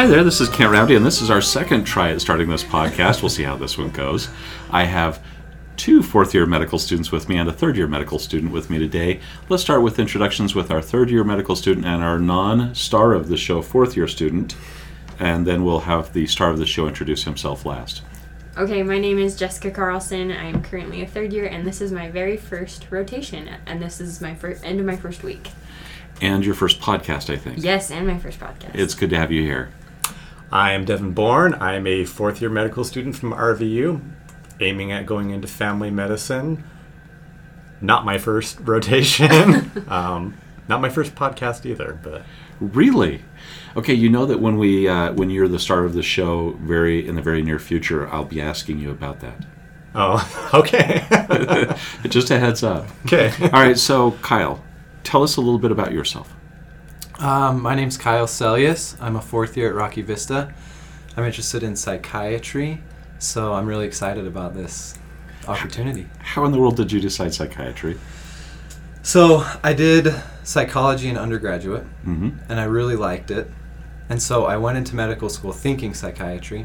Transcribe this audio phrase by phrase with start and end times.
[0.00, 2.64] Hi there, this is Kent Rowdy, and this is our second try at starting this
[2.64, 3.20] podcast.
[3.20, 4.30] We'll see how this one goes.
[4.70, 5.22] I have
[5.76, 8.78] two fourth year medical students with me and a third year medical student with me
[8.78, 9.20] today.
[9.50, 13.28] Let's start with introductions with our third year medical student and our non star of
[13.28, 14.56] the show fourth year student,
[15.18, 18.00] and then we'll have the star of the show introduce himself last.
[18.56, 20.32] Okay, my name is Jessica Carlson.
[20.32, 24.22] I'm currently a third year, and this is my very first rotation, and this is
[24.22, 25.50] my first end of my first week.
[26.22, 27.62] And your first podcast, I think.
[27.62, 28.74] Yes, and my first podcast.
[28.74, 29.70] It's good to have you here.
[30.52, 31.54] I am Devin Bourne.
[31.54, 34.00] I am a fourth year medical student from RVU,
[34.60, 36.64] aiming at going into family medicine.
[37.80, 39.70] Not my first rotation.
[39.88, 40.36] um,
[40.68, 42.22] not my first podcast either, but
[42.60, 43.22] Really?
[43.74, 47.06] Okay, you know that when we uh, when you're the star of the show, very
[47.06, 49.46] in the very near future, I'll be asking you about that.
[49.94, 51.04] oh, okay,
[52.08, 52.86] Just a heads up.
[53.06, 53.32] okay.
[53.44, 54.62] All right, so Kyle,
[55.04, 56.34] tell us a little bit about yourself.
[57.20, 58.96] Um, my name's Kyle Celius.
[58.98, 60.54] I'm a fourth year at Rocky Vista.
[61.18, 62.82] I'm interested in psychiatry,
[63.18, 64.96] so I'm really excited about this
[65.46, 66.08] opportunity.
[66.20, 67.98] How in the world did you decide psychiatry?
[69.02, 73.50] So, I did psychology in undergraduate, hmm and I really liked it.
[74.08, 76.64] And so I went into medical school thinking psychiatry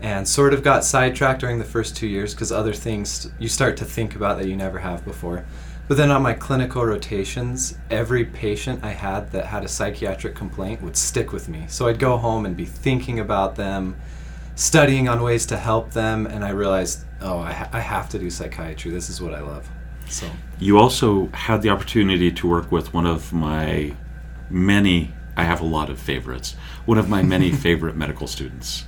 [0.00, 3.76] and sort of got sidetracked during the first two years because other things you start
[3.76, 5.44] to think about that you never have before.
[5.90, 10.82] But then on my clinical rotations, every patient I had that had a psychiatric complaint
[10.82, 11.64] would stick with me.
[11.66, 13.96] So I'd go home and be thinking about them,
[14.54, 18.20] studying on ways to help them, and I realized, oh, I, ha- I have to
[18.20, 18.92] do psychiatry.
[18.92, 19.68] This is what I love.
[20.08, 20.30] So.
[20.60, 23.96] You also had the opportunity to work with one of my
[24.48, 25.12] many.
[25.36, 26.54] I have a lot of favorites.
[26.86, 28.84] One of my many favorite medical students.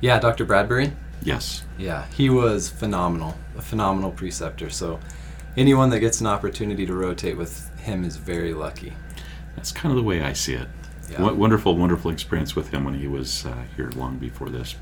[0.00, 0.46] Yeah, Dr.
[0.46, 0.90] Bradbury.
[1.22, 1.64] Yes.
[1.76, 4.70] Yeah, he was phenomenal, a phenomenal preceptor.
[4.70, 5.00] So,
[5.58, 8.92] anyone that gets an opportunity to rotate with him is very lucky.
[9.56, 10.68] That's kind of the way I see it.
[11.10, 11.22] Yeah.
[11.22, 14.76] Wo- Wonderful, wonderful experience with him when he was uh, here long before this.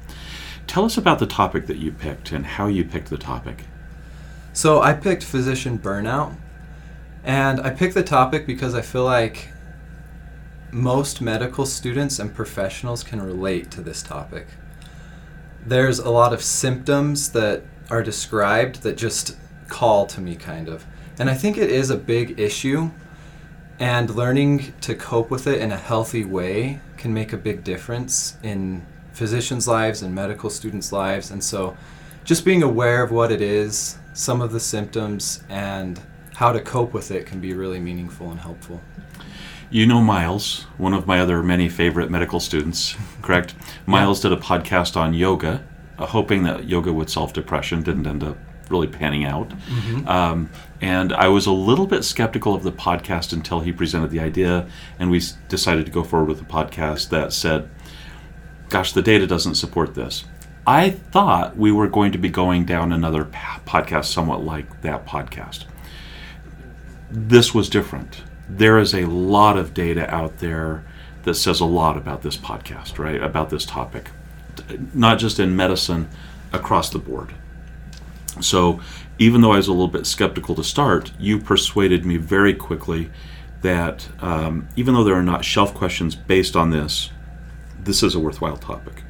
[0.67, 3.65] Tell us about the topic that you picked and how you picked the topic.
[4.53, 6.37] So, I picked physician burnout,
[7.25, 9.49] and I picked the topic because I feel like
[10.73, 14.47] most medical students and professionals can relate to this topic.
[15.65, 19.37] There's a lot of symptoms that are described that just
[19.69, 20.87] call to me, kind of.
[21.19, 22.91] And I think it is a big issue,
[23.79, 28.37] and learning to cope with it in a healthy way can make a big difference
[28.43, 31.31] in physicians' lives and medical students' lives.
[31.31, 31.77] And so,
[32.25, 36.01] just being aware of what it is, some of the symptoms, and
[36.35, 38.81] how to cope with it can be really meaningful and helpful.
[39.71, 43.55] You know Miles, one of my other many favorite medical students, correct?
[43.87, 45.65] Miles did a podcast on yoga,
[45.99, 47.83] uh, hoping that yoga would solve depression.
[47.83, 48.37] Didn't end up
[48.71, 49.53] really panning out.
[50.07, 50.51] Um,
[50.81, 54.69] and I was a little bit skeptical of the podcast until he presented the idea,
[54.99, 57.69] and we decided to go forward with a podcast that said,
[58.69, 60.25] gosh, the data doesn't support this.
[60.67, 65.65] I thought we were going to be going down another podcast somewhat like that podcast
[67.11, 68.23] this was different.
[68.49, 70.85] There is a lot of data out there
[71.25, 73.21] that says a lot about this podcast, right?
[73.21, 74.11] About this topic,
[74.95, 76.09] not just in medicine,
[76.53, 77.35] across the board.
[78.41, 78.81] So,
[79.19, 83.11] even though I was a little bit skeptical to start, you persuaded me very quickly
[83.63, 87.11] that um, even though there are not shelf questions based on this,
[87.79, 89.03] this is a worthwhile topic.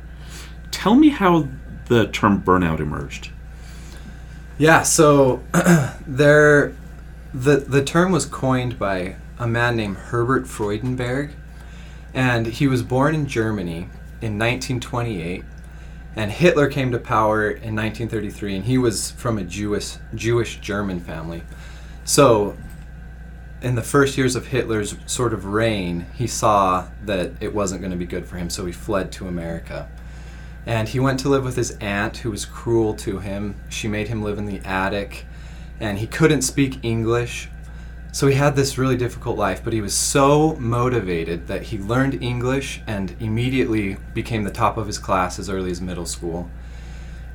[0.70, 1.48] Tell me how
[1.86, 3.30] the term burnout emerged.
[4.58, 5.42] Yeah, so
[6.06, 6.74] there
[7.34, 11.32] the the term was coined by a man named Herbert Freudenberg
[12.14, 13.90] and he was born in Germany
[14.22, 15.44] in 1928
[16.16, 20.98] and Hitler came to power in 1933 and he was from a Jewish Jewish German
[20.98, 21.42] family.
[22.04, 22.56] So
[23.62, 27.90] in the first years of Hitler's sort of reign, he saw that it wasn't going
[27.90, 29.88] to be good for him, so he fled to America.
[30.66, 33.54] And he went to live with his aunt, who was cruel to him.
[33.68, 35.26] She made him live in the attic,
[35.80, 37.48] and he couldn't speak English.
[38.16, 42.22] So he had this really difficult life, but he was so motivated that he learned
[42.22, 46.48] English and immediately became the top of his class as early as middle school.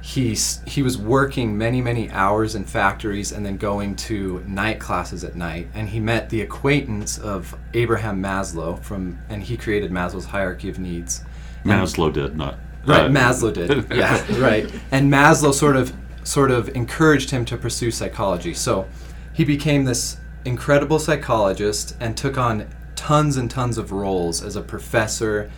[0.02, 0.36] He,
[0.66, 5.36] he was working many, many hours in factories and then going to night classes at
[5.36, 5.68] night.
[5.76, 10.80] And he met the acquaintance of Abraham Maslow from, and he created Maslow's hierarchy of
[10.80, 11.24] needs.
[11.64, 12.58] Maslow did not.
[12.88, 13.92] Right, uh, Maslow did.
[13.96, 14.68] Yeah, right.
[14.90, 15.94] And Maslow sort of
[16.24, 18.56] sort of encouraged him to pursue psychology.
[18.56, 18.88] So
[19.32, 24.62] he became this incredible psychologist and took on tons and tons of roles as a
[24.62, 25.52] professor.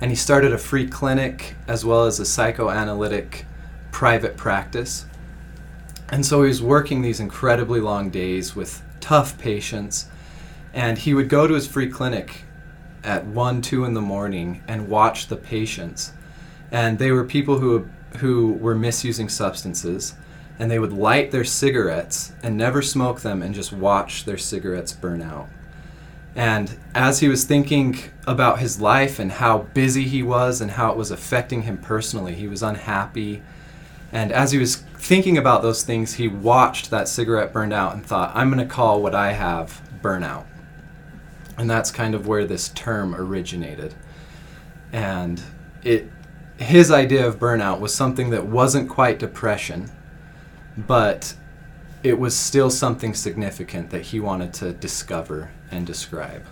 [0.00, 3.46] And he started a free clinic as well as a psychoanalytic
[3.92, 5.06] private practice.
[6.10, 10.08] And so he was working these incredibly long days with tough patients.
[10.72, 12.44] And he would go to his free clinic
[13.04, 16.12] at 1, 2 in the morning and watch the patients.
[16.70, 17.88] And they were people who,
[18.18, 20.14] who were misusing substances.
[20.60, 24.92] And they would light their cigarettes and never smoke them and just watch their cigarettes
[24.92, 25.48] burn out.
[26.36, 30.92] And as he was thinking about his life and how busy he was and how
[30.92, 33.42] it was affecting him personally, he was unhappy.
[34.12, 38.04] And as he was thinking about those things, he watched that cigarette burn out and
[38.04, 40.46] thought, I'm going to call what I have burnout.
[41.58, 43.94] And that's kind of where this term originated.
[44.92, 45.42] And
[45.82, 46.10] it
[46.58, 49.90] his idea of burnout was something that wasn't quite depression,
[50.86, 51.34] but
[52.02, 56.44] it was still something significant that he wanted to discover and describe.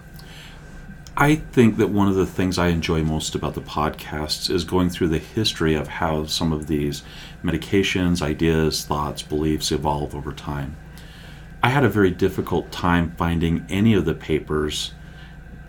[1.16, 4.88] I think that one of the things I enjoy most about the podcasts is going
[4.88, 7.02] through the history of how some of these
[7.42, 10.76] medications, ideas, thoughts, beliefs evolve over time.
[11.60, 14.92] I had a very difficult time finding any of the papers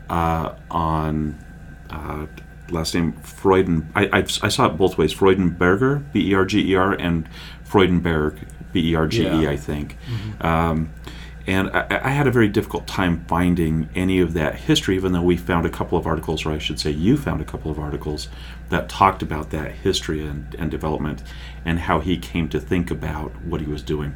[0.07, 1.43] uh, on
[1.89, 2.27] uh,
[2.69, 3.87] last name Freuden.
[3.95, 7.27] I, I, I, saw it both ways Freudenberger, B E R G E R, and
[7.69, 8.39] Freudenberg,
[8.71, 9.97] B E R G E, I think.
[10.05, 10.45] Mm-hmm.
[10.45, 10.89] Um,
[11.49, 15.21] and I, I, had a very difficult time finding any of that history, even though
[15.23, 17.79] we found a couple of articles, or I should say, you found a couple of
[17.79, 18.27] articles
[18.69, 21.23] that talked about that history and, and development
[21.65, 24.15] and how he came to think about what he was doing.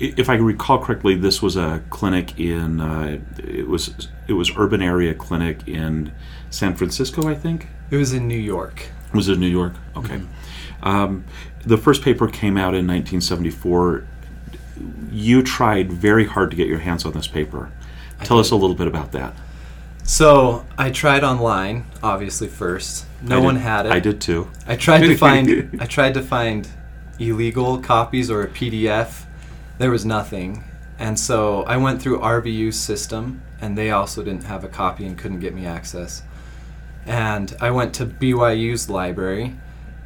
[0.00, 4.82] If I recall correctly, this was a clinic in uh, it was it was urban
[4.82, 6.12] area clinic in
[6.50, 7.68] San Francisco, I think.
[7.92, 8.90] It was in New York.
[9.12, 9.74] Was it New York?
[9.96, 10.16] Okay.
[10.16, 10.88] Mm-hmm.
[10.88, 11.24] Um,
[11.66, 14.04] the first paper came out in 1974
[15.14, 17.70] you tried very hard to get your hands on this paper.
[18.24, 19.34] Tell us a little bit about that.
[20.02, 23.06] So I tried online, obviously first.
[23.22, 23.92] No one had it.
[23.92, 24.50] I did too.
[24.66, 26.68] I tried to find I tried to find
[27.18, 29.24] illegal copies or a PDF.
[29.78, 30.64] There was nothing.
[30.98, 35.16] And so I went through RVU's system and they also didn't have a copy and
[35.16, 36.22] couldn't get me access.
[37.06, 39.56] And I went to BYU's library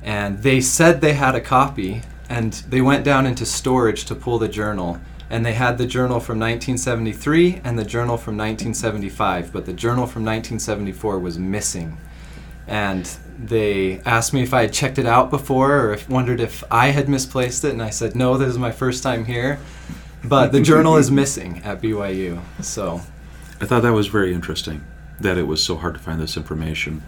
[0.09, 2.01] and they said they had a copy
[2.31, 4.99] and they went down into storage to pull the journal.
[5.29, 10.07] And they had the journal from 1973 and the journal from 1975 but the journal
[10.07, 11.99] from 1974 was missing.
[12.67, 13.05] And
[13.39, 16.89] they asked me if i had checked it out before or if wondered if i
[16.89, 19.61] had misplaced it and i said no this is my first time here.
[20.25, 23.03] But the journal is missing at byu so.
[23.61, 24.87] I thought that was very interesting
[25.21, 27.03] that it was so hard to find this information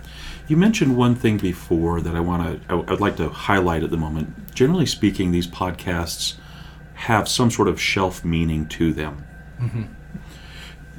[0.50, 3.96] you mentioned one thing before that I want to, I'd like to highlight at the
[3.96, 4.52] moment.
[4.52, 6.34] Generally speaking, these podcasts
[6.94, 9.24] have some sort of shelf meaning to them.
[9.60, 9.84] Mm-hmm.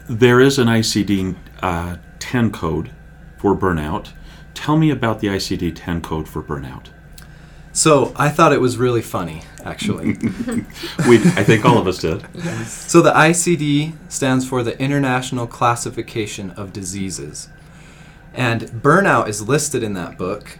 [0.07, 2.91] There is an ICD uh, 10 code
[3.37, 4.13] for burnout.
[4.53, 6.87] Tell me about the ICD 10 code for burnout.
[7.73, 10.05] So I thought it was really funny, actually.
[11.09, 12.25] we, I think all of us did.
[12.65, 17.49] So the ICD stands for the International Classification of Diseases.
[18.33, 20.59] And burnout is listed in that book,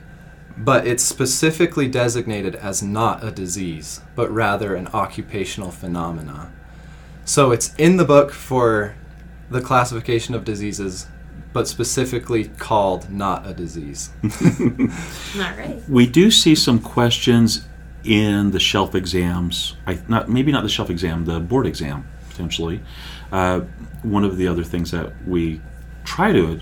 [0.57, 6.51] but it's specifically designated as not a disease, but rather an occupational phenomena.
[7.25, 8.95] So it's in the book for
[9.50, 11.07] the classification of diseases,
[11.53, 14.12] but specifically called not a disease.
[15.35, 15.81] not right.
[15.88, 17.66] We do see some questions
[18.04, 19.75] in the shelf exams.
[19.85, 22.81] I, not maybe not the shelf exam, the board exam potentially.
[23.31, 23.61] Uh,
[24.04, 25.61] one of the other things that we
[26.04, 26.59] try to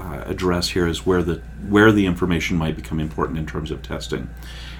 [0.00, 3.82] uh, address here is where the where the information might become important in terms of
[3.82, 4.30] testing.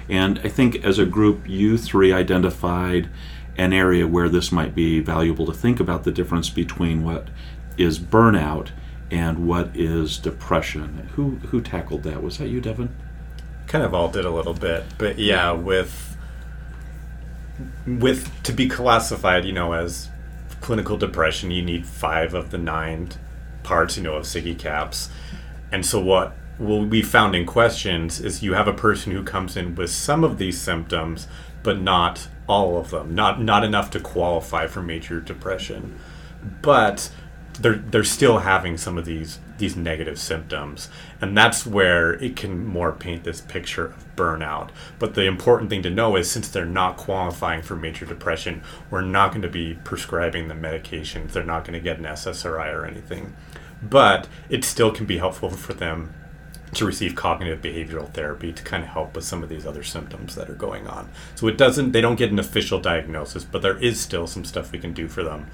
[0.09, 3.09] And I think as a group, you three identified
[3.57, 7.27] an area where this might be valuable to think about the difference between what
[7.77, 8.69] is burnout
[9.11, 11.09] and what is depression.
[11.15, 12.23] Who who tackled that?
[12.23, 12.95] Was that you, Devin?
[13.67, 16.17] Kind of all did a little bit, but yeah, with
[17.85, 20.09] with to be classified, you know, as
[20.61, 23.09] clinical depression, you need five of the nine
[23.63, 25.09] parts, you know, of SIGECAPS.
[25.71, 29.57] And so what will be found in questions is you have a person who comes
[29.57, 31.27] in with some of these symptoms,
[31.63, 35.97] but not all of them, not not enough to qualify for major depression.
[36.61, 37.11] But
[37.61, 40.89] they're they're still having some of these these negative symptoms.
[41.19, 44.69] And that's where it can more paint this picture of burnout.
[44.99, 49.01] But the important thing to know is since they're not qualifying for major depression we're
[49.01, 51.31] not going to be prescribing the medications.
[51.31, 53.35] They're not going to get an ssri or anything.
[53.81, 56.13] But it still can be helpful for them
[56.73, 60.35] to receive cognitive behavioral therapy to kind of help with some of these other symptoms
[60.35, 61.09] that are going on.
[61.35, 64.71] So it doesn't they don't get an official diagnosis, but there is still some stuff
[64.71, 65.47] we can do for them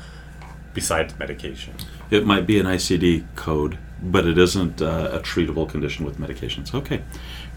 [0.77, 1.74] besides medication.
[2.12, 6.72] It might be an ICD code, but it isn't uh, a treatable condition with medications.
[6.72, 7.01] Okay,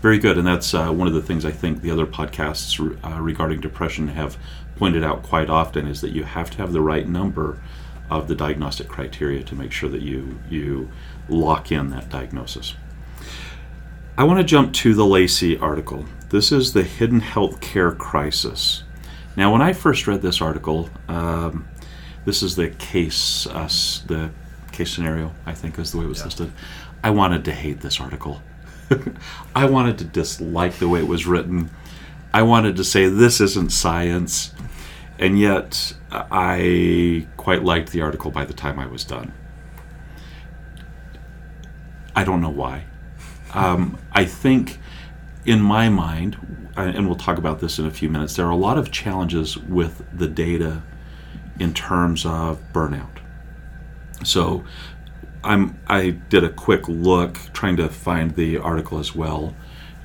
[0.00, 0.38] very good.
[0.38, 4.08] And that's uh, one of the things I think the other podcasts uh, regarding depression
[4.08, 4.38] have
[4.76, 7.60] pointed out quite often is that you have to have the right number
[8.08, 10.90] of the diagnostic criteria to make sure that you you
[11.28, 12.74] lock in that diagnosis.
[14.16, 16.06] I want to jump to the Lacy article.
[16.30, 18.82] This is the hidden healthcare crisis.
[19.36, 21.68] Now, when I first read this article, um,
[22.24, 23.68] this is the case, uh,
[24.06, 24.30] the
[24.72, 25.32] case scenario.
[25.46, 26.24] I think is the way it was Yeah.
[26.26, 26.52] listed.
[27.02, 28.42] I wanted to hate this article.
[29.56, 31.70] I wanted to dislike the way it was written.
[32.32, 34.52] I wanted to say this isn't science,
[35.18, 39.32] and yet I quite liked the article by the time I was done.
[42.14, 42.84] I don't know why.
[43.54, 44.78] Um, I think,
[45.44, 46.36] in my mind,
[46.76, 49.56] and we'll talk about this in a few minutes, there are a lot of challenges
[49.56, 50.82] with the data
[51.60, 53.18] in terms of burnout.
[54.24, 54.64] So,
[55.44, 59.54] I'm I did a quick look trying to find the article as well,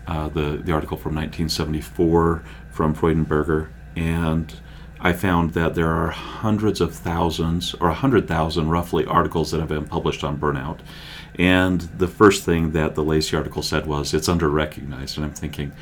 [0.08, 4.54] uh, the the article from 1974 from Freudenberger, and
[5.00, 9.70] I found that there are hundreds of thousands or hundred thousand roughly articles that have
[9.70, 10.80] been published on burnout.
[11.38, 15.34] And the first thing that the Lacy article said was it's under recognized, and I'm
[15.34, 15.74] thinking,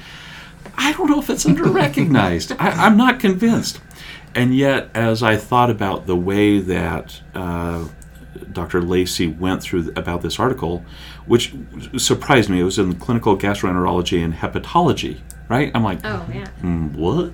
[0.77, 2.53] I don't know if it's under recognized.
[2.53, 3.79] I, I'm not convinced.
[4.35, 7.87] And yet, as I thought about the way that uh,
[8.51, 8.81] Dr.
[8.81, 10.83] Lacy went through about this article,
[11.25, 11.53] which
[11.97, 15.71] surprised me, it was in clinical gastroenterology and hepatology, right?
[15.75, 16.47] I'm like, Oh yeah.
[16.61, 17.31] "Mm, what?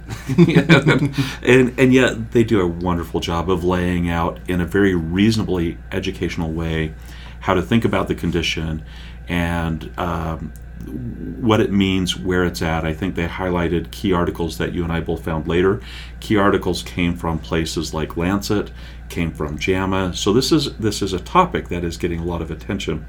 [1.44, 5.78] and and yet they do a wonderful job of laying out in a very reasonably
[5.92, 6.94] educational way
[7.42, 8.84] how to think about the condition
[9.30, 10.52] and um,
[10.86, 12.86] what it means, where it's at.
[12.86, 15.82] I think they highlighted key articles that you and I both found later.
[16.20, 18.72] Key articles came from places like Lancet,
[19.10, 20.16] came from JAMA.
[20.16, 23.06] So this is this is a topic that is getting a lot of attention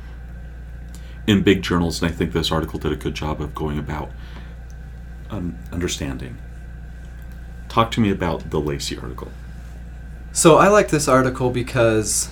[1.27, 4.11] in big journals, and I think this article did a good job of going about
[5.31, 6.39] um, understanding.
[7.69, 9.31] Talk to me about the Lacy article.
[10.33, 12.31] So I like this article because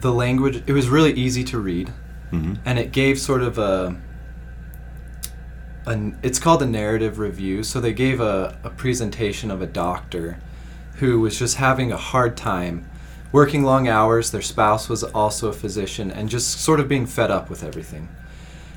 [0.00, 1.88] the language it was really easy to read
[2.30, 4.00] hmm and it gave sort of a
[6.22, 10.38] it's called a narrative review so they gave a, a presentation of a doctor
[10.96, 12.88] who was just having a hard time
[13.32, 17.30] working long hours their spouse was also a physician and just sort of being fed
[17.30, 18.08] up with everything.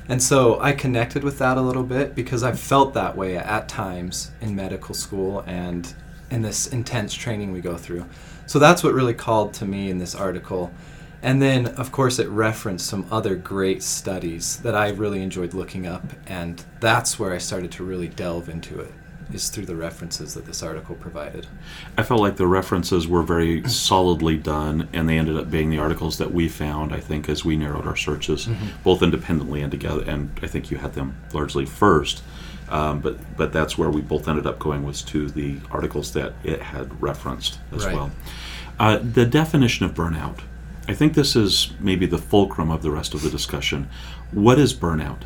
[0.08, 3.68] And so i connected with that a little bit because i've felt that way at
[3.68, 5.94] times in medical school and
[6.30, 8.06] in this intense training we go through.
[8.46, 10.72] So that's what really called to me in this article
[11.22, 15.86] and then, of course, it referenced some other great studies that I really enjoyed looking
[15.86, 18.92] up, and that's where I started to really delve into it,
[19.32, 21.46] is through the references that this article provided.
[21.96, 25.78] I felt like the references were very solidly done, and they ended up being the
[25.78, 26.92] articles that we found.
[26.92, 28.48] I think as we narrowed our searches,
[28.82, 32.22] both independently and together, and I think you had them largely first.
[32.68, 36.32] Um, but but that's where we both ended up going was to the articles that
[36.42, 37.94] it had referenced as Right.
[37.94, 38.10] well.
[38.80, 40.38] Uh, the definition of burnout.
[40.88, 43.88] I think this is maybe the fulcrum of the rest of the discussion.
[44.32, 45.22] What is burnout?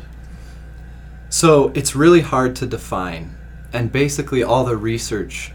[1.29, 3.35] So it's really hard to define,
[3.73, 5.51] and basically, all the research.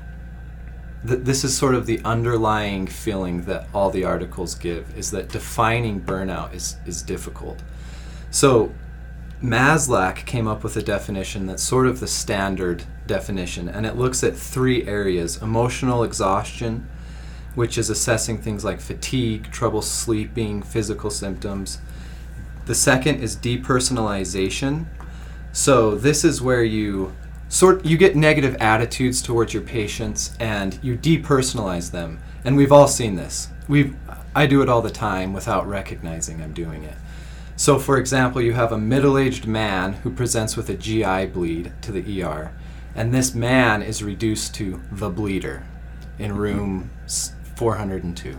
[1.07, 5.29] Th- this is sort of the underlying feeling that all the articles give is that
[5.29, 7.61] defining burnout is, is difficult.
[8.31, 8.73] So
[9.43, 14.23] Maslach came up with a definition that's sort of the standard definition, and it looks
[14.23, 16.89] at three areas emotional exhaustion,
[17.55, 21.79] which is assessing things like fatigue, trouble sleeping, physical symptoms.
[22.67, 24.87] The second is depersonalization.
[25.53, 27.15] So this is where you
[27.49, 32.19] sort you get negative attitudes towards your patients and you depersonalize them.
[32.45, 33.49] And we've all seen this.
[33.69, 33.95] We've
[34.35, 36.97] I do it all the time without recognizing I'm doing it.
[37.57, 41.93] So for example, you have a middle-aged man who presents with a GI bleed to
[41.93, 42.51] the ER,
[42.95, 45.65] and this man is reduced to the bleeder
[46.19, 46.91] in room
[47.63, 48.37] 402.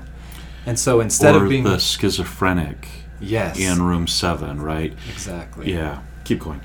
[0.66, 2.88] And so instead or of being the schizophrenic
[3.20, 4.94] yes, in room seven, right?
[5.10, 5.72] exactly.
[5.72, 6.02] Yeah.
[6.26, 6.62] Keep going.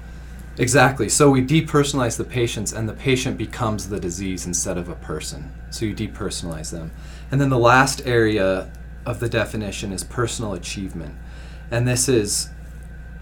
[0.58, 1.08] Exactly.
[1.08, 5.52] So we depersonalize the patients, and the patient becomes the disease instead of a person.
[5.70, 6.90] So you depersonalize them.
[7.30, 8.70] And then the last area
[9.06, 11.14] of the definition is personal achievement,
[11.70, 12.50] and this is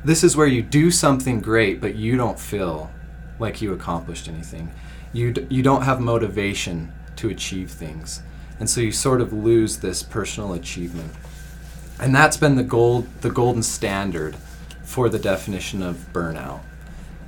[0.05, 2.91] this is where you do something great, but you don't feel
[3.39, 4.73] like you accomplished anything.
[5.13, 8.23] You d- you don't have motivation to achieve things,
[8.59, 11.13] and so you sort of lose this personal achievement.
[12.01, 14.37] And that's been the gold the golden standard
[14.83, 16.61] for the definition of burnout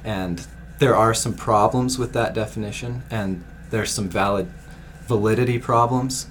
[0.05, 0.47] and
[0.79, 4.49] there are some problems with that definition and there's some valid
[5.03, 6.29] validity problems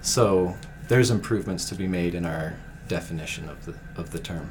[0.00, 0.56] so
[0.88, 2.54] there's improvements to be made in our
[2.88, 4.50] definition of the of the term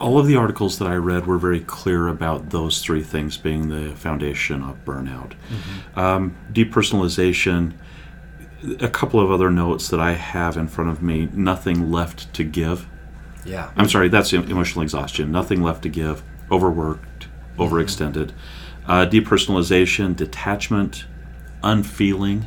[0.00, 3.68] all of the articles that I read were very clear about those three things being
[3.68, 5.34] the foundation of burnout.
[5.94, 7.74] Um, depersonalization,
[8.80, 12.44] a couple of other notes that I have in front of me nothing left to
[12.44, 12.86] give.
[13.44, 13.70] Yeah.
[13.76, 15.30] I'm sorry, that's emotional exhaustion.
[15.30, 17.28] Nothing left to give, overworked,
[17.58, 18.32] overextended.
[18.86, 21.04] Uh, depersonalization, detachment,
[21.62, 22.46] unfeeling.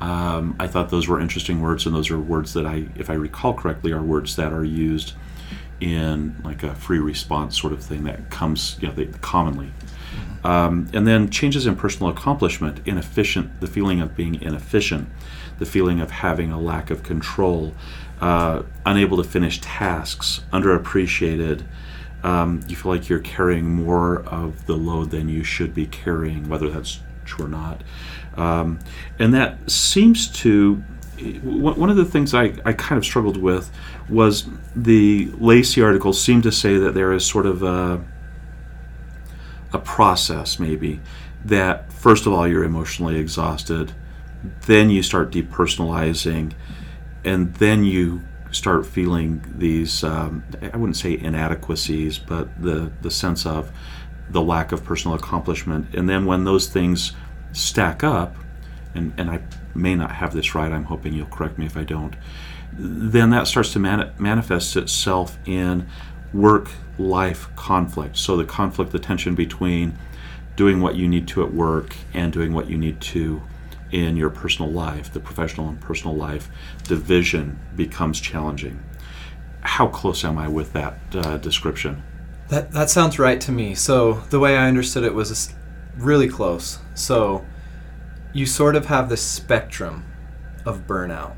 [0.00, 3.14] Um, I thought those were interesting words, and those are words that I, if I
[3.14, 5.12] recall correctly, are words that are used
[5.80, 9.72] in like a free response sort of thing that comes, you know, they, commonly.
[10.42, 15.08] Um, and then changes in personal accomplishment, inefficient, the feeling of being inefficient,
[15.58, 17.74] the feeling of having a lack of control,
[18.20, 21.64] uh, unable to finish tasks, underappreciated.
[22.22, 26.48] Um, you feel like you're carrying more of the load than you should be carrying,
[26.48, 27.82] whether that's true or not.
[28.36, 28.78] Um,
[29.18, 30.82] and that seems to
[31.42, 33.70] one of the things I, I kind of struggled with
[34.08, 38.02] was the Lacy article seemed to say that there is sort of a
[39.72, 41.00] a process maybe
[41.44, 43.92] that first of all you're emotionally exhausted
[44.66, 46.52] then you start depersonalizing
[47.24, 53.46] and then you start feeling these um, i wouldn't say inadequacies but the, the sense
[53.46, 53.70] of
[54.30, 55.94] the lack of personal accomplishment.
[55.94, 57.12] And then when those things
[57.52, 58.36] stack up
[58.94, 59.40] and, and i
[59.74, 62.14] may not have this right i'm hoping you'll correct me if i don't
[62.72, 65.88] then that starts to mani- manifest itself in
[66.32, 66.70] work
[67.00, 68.16] life conflict.
[68.16, 69.98] So, the conflict, the tension between
[70.56, 73.42] doing what you need to at work and doing what you need to
[73.90, 76.48] in your personal life, the professional and personal life
[76.84, 78.82] division becomes challenging.
[79.62, 82.02] How close am I with that uh, description?
[82.48, 83.74] That that sounds right to me.
[83.74, 85.54] So the way I understood it was
[85.96, 86.78] really close.
[86.94, 87.44] So
[88.32, 90.04] you sort of have this spectrum
[90.64, 91.36] of burnout,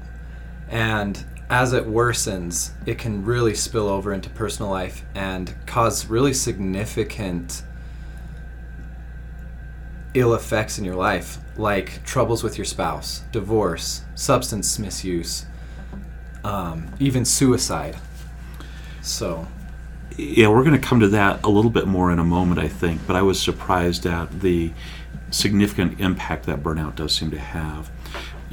[0.69, 6.33] and as it worsens, it can really spill over into personal life and cause really
[6.33, 7.63] significant
[10.15, 15.45] ill effects in your life, like troubles with your spouse, divorce, substance misuse,
[16.43, 17.99] um, even suicide.
[19.03, 19.47] So.
[20.17, 22.69] Yeah, we're going to come to that a little bit more in a moment, I
[22.69, 24.73] think, but I was surprised at the
[25.31, 27.91] significant impact that burnout does seem to have.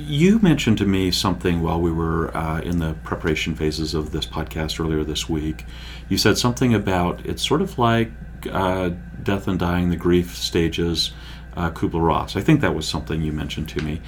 [0.01, 4.25] You mentioned to me something while we were uh, in the preparation phases of this
[4.25, 5.65] podcast earlier this week.
[6.07, 8.09] You said something about it's sort of like
[8.49, 8.91] uh,
[9.23, 11.11] death and dying, the grief stages,
[11.57, 12.37] uh, Kubler Ross.
[12.37, 13.99] I think that was something you mentioned to me.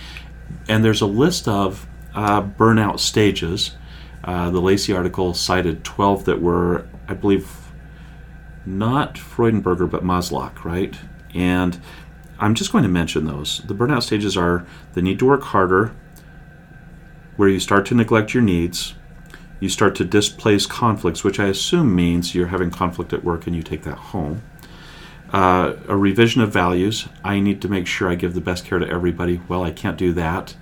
[0.70, 3.76] And there's a list of uh, burnout stages.
[4.24, 7.52] Uh, the Lacy article cited 12 that were, I believe,
[8.66, 10.96] not Freudenberger, but Maslow, right?
[11.34, 11.82] And
[12.42, 13.60] I'm just going to mention those.
[13.60, 15.96] The burnout stages are the need to work harder,
[17.38, 18.96] where you start to neglect your needs,
[19.60, 23.56] you start to displace conflicts, which I assume means you're having conflict at work and
[23.56, 24.42] you take that home.
[25.32, 27.08] Uh, a revision of values.
[27.24, 29.40] I need to make sure I give the best care to everybody.
[29.48, 30.56] Well, I can't do that.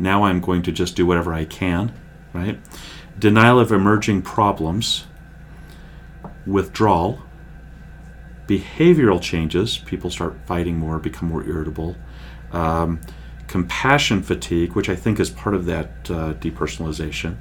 [0.00, 1.92] Now I'm going to just do whatever I can,
[2.32, 2.58] right?
[3.18, 5.06] Denial of emerging problems.
[6.44, 7.22] Withdrawal
[8.50, 11.94] behavioral changes people start fighting more become more irritable.
[12.50, 13.00] Um,
[13.46, 17.36] compassion fatigue which i think is part of that uh, depersonalization.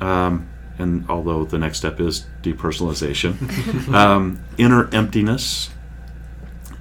[0.00, 5.70] Um, and although the next step is depersonalization um, inner emptiness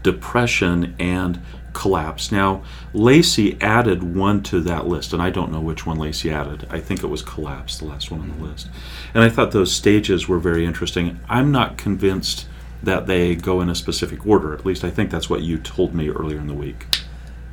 [0.04, 1.42] depression and
[1.72, 2.32] collapse.
[2.32, 2.64] Now
[2.94, 6.68] lacy added one to that list and i don't know which one lacy added.
[6.70, 8.68] I think it was collapse the last one on the list.
[9.14, 11.20] And i thought those stages were very interesting.
[11.30, 12.48] I'm not convinced
[12.86, 14.54] that they go in a specific order.
[14.54, 16.88] At least I think that's what you told me earlier in the week.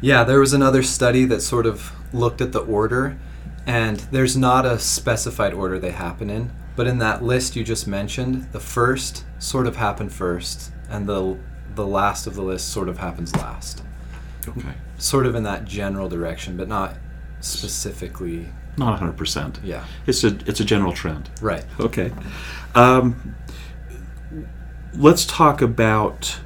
[0.01, 3.19] Yeah, there was another study that sort of looked at the order,
[3.67, 6.51] and there's not a specified order they happen in.
[6.75, 11.39] But in that list you just mentioned, the first sort of happened first, and the
[11.75, 13.83] the last of the list sort of happens last.
[14.47, 14.75] Okay.
[14.99, 16.97] Sort of in that general direction, but not
[17.41, 18.49] specifically.
[18.77, 19.61] Not 100%.
[19.63, 19.85] Yeah.
[20.07, 21.31] It's a it's a general trend.
[21.41, 21.65] Right.
[21.79, 22.13] Okay.
[22.75, 23.35] Um,
[24.95, 26.39] let's talk about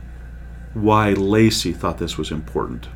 [0.75, 2.89] why Lacy thought this was important.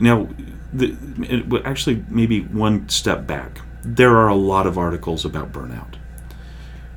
[0.00, 0.28] Now,
[0.72, 3.60] the, it, actually, maybe one step back.
[3.84, 5.96] There are a lot of articles about burnout,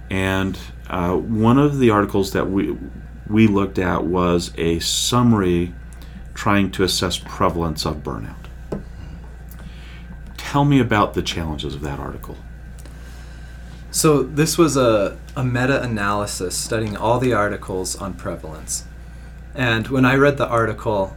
[0.10, 2.78] and uh, one of the articles that we
[3.28, 5.74] we looked at was a summary
[6.36, 8.36] trying to assess prevalence of burnout.
[10.38, 12.38] Tell me about the challenges of that article.
[13.96, 18.84] So this was a, a meta-analysis studying all the articles on prevalence.
[19.54, 21.16] And when I read the article,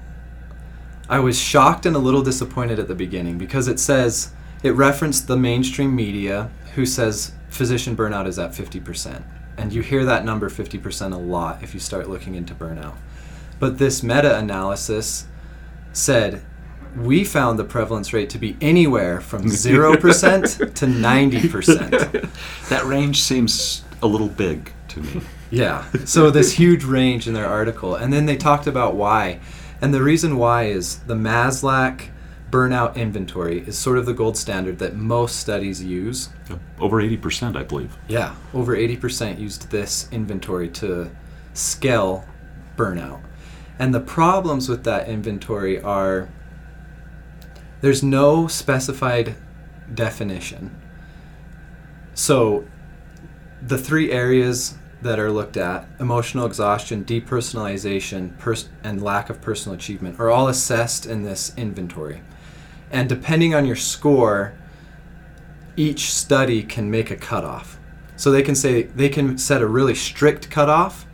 [1.09, 4.31] I was shocked and a little disappointed at the beginning because it says
[4.63, 9.25] it referenced the mainstream media who says physician burnout is at 50%.
[9.57, 12.95] And you hear that number 50% a lot if you start looking into burnout.
[13.59, 15.27] But this meta analysis
[15.93, 16.43] said
[17.03, 22.31] we found the prevalence rate to be anywhere from 0% to 90%.
[22.69, 25.23] That range seems a little big to me.
[25.51, 25.87] Yeah.
[26.05, 29.41] So this huge range in their article, and then they talked about why,
[29.81, 32.09] and the reason why is the Maslach
[32.51, 36.31] burnout inventory is sort of the gold standard that most studies use.
[36.81, 37.97] Over 80%, I believe.
[38.09, 41.11] Yeah, over 80% used this inventory to
[41.55, 42.25] scale
[42.77, 43.21] burnout.
[43.79, 46.29] And the problems with that inventory are
[47.81, 49.37] there's no specified
[49.95, 50.75] definition.
[52.15, 52.67] So
[53.63, 59.77] the three areas that are looked at emotional exhaustion, depersonalization, pers- and lack of personal
[59.77, 62.23] achievement are all assessed in this inventory.
[62.91, 64.55] And depending on your score,
[65.77, 67.79] each study can make a cutoff.
[68.17, 71.07] So they can say they can set a really strict cutoff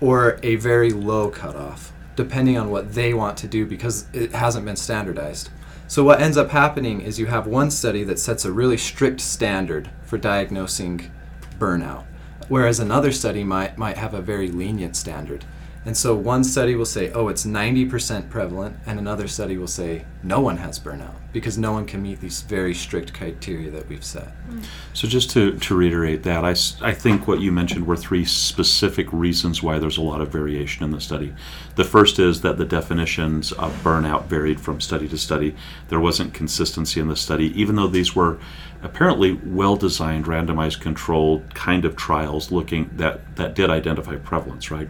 [0.00, 4.64] or a very low cutoff, depending on what they want to do because it hasn't
[4.64, 5.50] been standardized.
[5.92, 9.20] So what ends up happening is you have one study that sets a really strict
[9.20, 11.10] standard for diagnosing
[11.58, 12.04] burnout,
[12.48, 15.44] whereas another study might might have a very lenient standard.
[15.84, 20.06] And so one study will say, oh, it's 90% prevalent, and another study will say,
[20.22, 24.04] no one has burnout because no one can meet these very strict criteria that we've
[24.04, 24.28] set.
[24.48, 24.64] Mm.
[24.92, 26.50] So, just to, to reiterate that, I,
[26.86, 30.84] I think what you mentioned were three specific reasons why there's a lot of variation
[30.84, 31.34] in the study.
[31.76, 35.54] The first is that the definitions of burnout varied from study to study.
[35.88, 38.38] There wasn't consistency in the study, even though these were
[38.82, 44.88] apparently well designed, randomized, controlled kind of trials looking that, that did identify prevalence, right?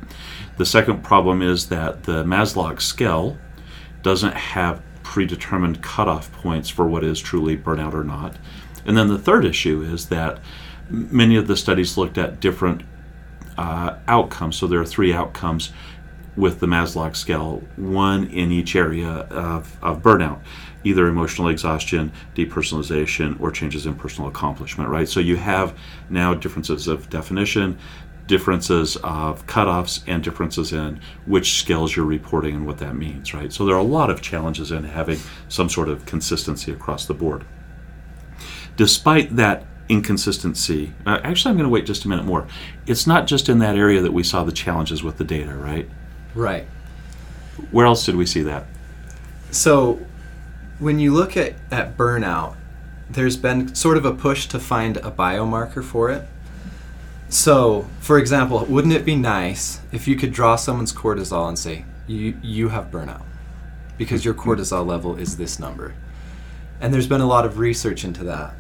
[0.57, 3.39] The second problem is that the Maslach scale
[4.03, 8.35] doesn't have predetermined cutoff points for what is truly burnout or not.
[8.87, 10.41] And then the third issue is that
[10.89, 12.81] many of the studies looked at different
[13.59, 14.57] uh, outcomes.
[14.57, 15.71] So there are three outcomes
[16.35, 20.41] with the Maslach scale, one in each area of, of burnout,
[20.83, 25.07] either emotional exhaustion, depersonalization, or changes in personal accomplishment, right?
[25.07, 27.79] So you have now differences of definition,
[28.33, 33.53] differences of cutoffs, and differences in which scales you're reporting and what that means, right?
[33.53, 35.19] So there are a lot of challenges in having
[35.49, 37.45] some sort of consistency across the board
[38.77, 42.47] despite that inconsistency, uh, actually, I'm going to wait just a minute more.
[42.87, 45.89] It's not just in that area that we saw the challenges with the data, right?
[46.35, 46.67] Right.
[47.71, 48.65] Where else did we see that?
[49.51, 50.01] So,
[50.79, 52.57] when you look at, at burnout,
[53.11, 56.27] there's been sort of a push to find a biomarker for it.
[57.33, 61.87] So, for example, wouldn't it be nice if you could draw someone's cortisol and say,
[62.07, 63.25] you, you have burnout
[63.97, 64.51] because your mm-hmm.
[64.51, 65.95] cortisol level is this number?
[66.79, 68.53] And there's been a lot of research into that.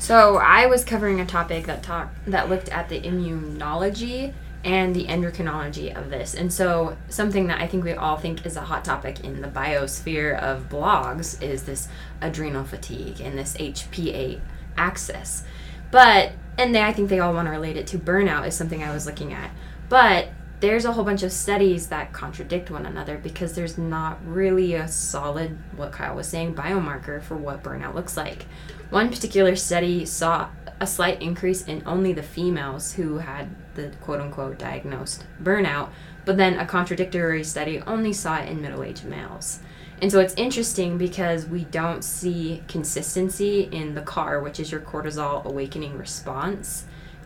[0.00, 5.06] So I was covering a topic that talk that looked at the immunology and the
[5.06, 6.34] endocrinology of this.
[6.34, 9.48] And so something that I think we all think is a hot topic in the
[9.48, 11.86] biosphere of blogs is this
[12.20, 14.40] adrenal fatigue and this HPA
[14.76, 15.44] axis.
[15.92, 18.82] But and they, I think they all want to relate it to burnout is something
[18.82, 19.50] I was looking at.
[19.88, 20.28] But
[20.60, 24.88] there's a whole bunch of studies that contradict one another because there's not really a
[24.88, 28.46] solid, what Kyle was saying, biomarker for what burnout looks like.
[28.90, 30.48] One particular study saw
[30.80, 35.90] a slight increase in only the females who had the quote unquote diagnosed burnout,
[36.24, 39.60] but then a contradictory study only saw it in middle aged males.
[40.00, 44.80] And so it's interesting because we don't see consistency in the CAR, which is your
[44.80, 46.84] cortisol awakening response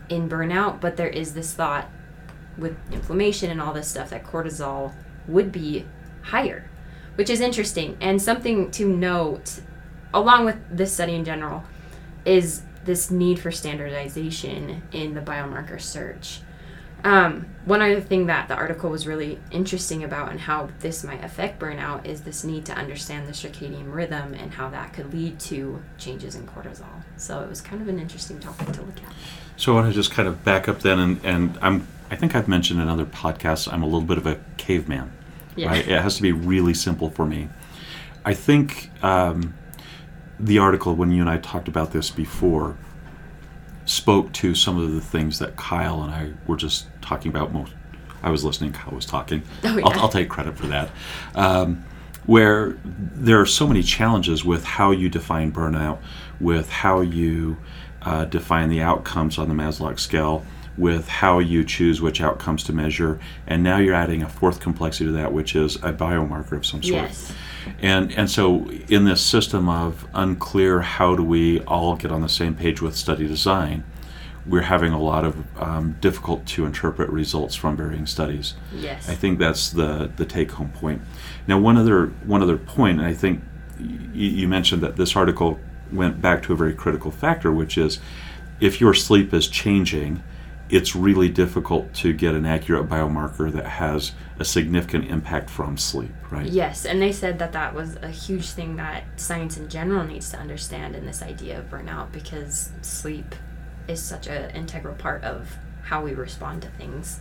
[0.09, 1.89] in burnout, but there is this thought
[2.57, 4.93] with inflammation and all this stuff that cortisol
[5.27, 5.85] would be
[6.23, 6.69] higher,
[7.15, 7.97] which is interesting.
[8.01, 9.61] And something to note,
[10.13, 11.63] along with this study in general,
[12.25, 16.41] is this need for standardization in the biomarker search.
[17.03, 21.23] Um, one other thing that the article was really interesting about and how this might
[21.23, 25.39] affect burnout is this need to understand the circadian rhythm and how that could lead
[25.41, 27.03] to changes in cortisol.
[27.17, 29.13] So it was kind of an interesting topic to look at.
[29.57, 32.35] So I want to just kind of back up then, and, and I'm I think
[32.35, 35.11] I've mentioned in other podcasts I'm a little bit of a caveman.
[35.55, 35.67] Yeah.
[35.67, 35.87] Right?
[35.87, 37.49] It has to be really simple for me.
[38.25, 39.55] I think um,
[40.39, 42.77] the article when you and I talked about this before
[43.85, 47.53] spoke to some of the things that Kyle and I were just talking about.
[47.53, 47.73] Most
[48.21, 49.43] I was listening, Kyle was talking.
[49.63, 49.85] Oh, yeah.
[49.85, 50.89] I'll, I'll take credit for that.
[51.35, 51.83] Um,
[52.25, 55.99] where there are so many challenges with how you define burnout,
[56.39, 57.57] with how you
[58.01, 60.45] uh, define the outcomes on the Maslach scale,
[60.77, 65.05] with how you choose which outcomes to measure, and now you're adding a fourth complexity
[65.05, 67.03] to that, which is a biomarker of some sort.
[67.03, 67.33] Yes.
[67.81, 72.29] And and so in this system of unclear, how do we all get on the
[72.29, 73.83] same page with study design?
[74.45, 78.55] We're having a lot of um, difficult to interpret results from varying studies.
[78.73, 79.07] Yes.
[79.09, 81.01] I think that's the the take home point.
[81.47, 83.41] Now, one other one other point, and I think
[83.79, 85.59] you, you mentioned that this article
[85.91, 87.99] went back to a very critical factor, which is
[88.59, 90.23] if your sleep is changing,
[90.69, 96.11] it's really difficult to get an accurate biomarker that has a significant impact from sleep,
[96.31, 96.47] right?
[96.47, 100.31] Yes, and they said that that was a huge thing that science in general needs
[100.31, 103.35] to understand in this idea of burnout because sleep
[103.87, 107.19] is such an integral part of how we respond to things.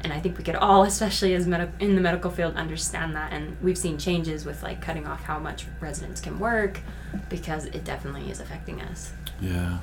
[0.00, 3.32] And I think we could all, especially as med- in the medical field, understand that.
[3.32, 6.80] And we've seen changes with like cutting off how much residents can work
[7.28, 9.12] because it definitely is affecting us.
[9.40, 9.78] Yeah,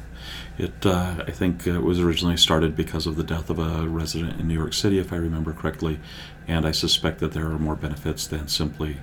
[0.57, 0.85] it.
[0.85, 4.49] Uh, I think it was originally started because of the death of a resident in
[4.49, 5.99] New York City, if I remember correctly,
[6.45, 8.97] and I suspect that there are more benefits than simply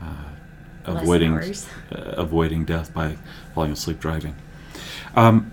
[0.00, 0.24] uh,
[0.86, 3.18] avoiding uh, avoiding death by
[3.54, 4.36] falling asleep driving.
[5.14, 5.52] Um,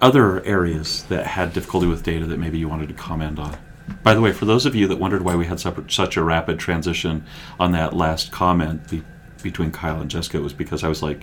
[0.00, 3.56] other areas that had difficulty with data that maybe you wanted to comment on.
[4.02, 6.22] By the way, for those of you that wondered why we had such, such a
[6.22, 7.24] rapid transition
[7.58, 9.02] on that last comment be,
[9.42, 11.22] between Kyle and Jessica, it was because I was like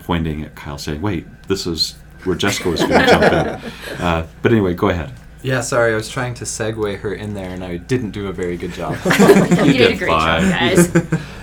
[0.00, 3.32] pointing at Kyle, saying, "Wait, this is where Jessica was going to jump
[3.64, 3.72] in."
[4.04, 5.10] Uh, but anyway, go ahead.
[5.42, 8.32] Yeah, sorry, I was trying to segue her in there and I didn't do a
[8.32, 8.96] very good job.
[9.04, 10.42] you, did, a great fine.
[10.42, 11.20] job, guys.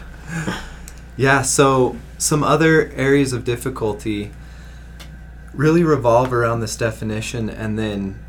[1.16, 4.32] Yeah, so some other areas of difficulty
[5.54, 8.20] really revolve around this definition, and then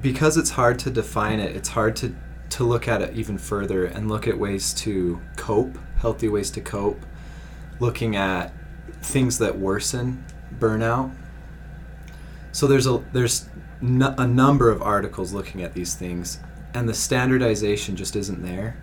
[0.00, 2.14] because it's hard to define it, it's hard to,
[2.50, 6.60] to look at it even further and look at ways to cope, healthy ways to
[6.60, 7.04] cope,
[7.80, 8.52] looking at
[9.02, 10.24] things that worsen
[10.58, 11.14] burnout.
[12.52, 13.48] So there's a there's
[13.82, 16.40] a number of articles looking at these things,
[16.72, 18.78] and the standardization just isn't there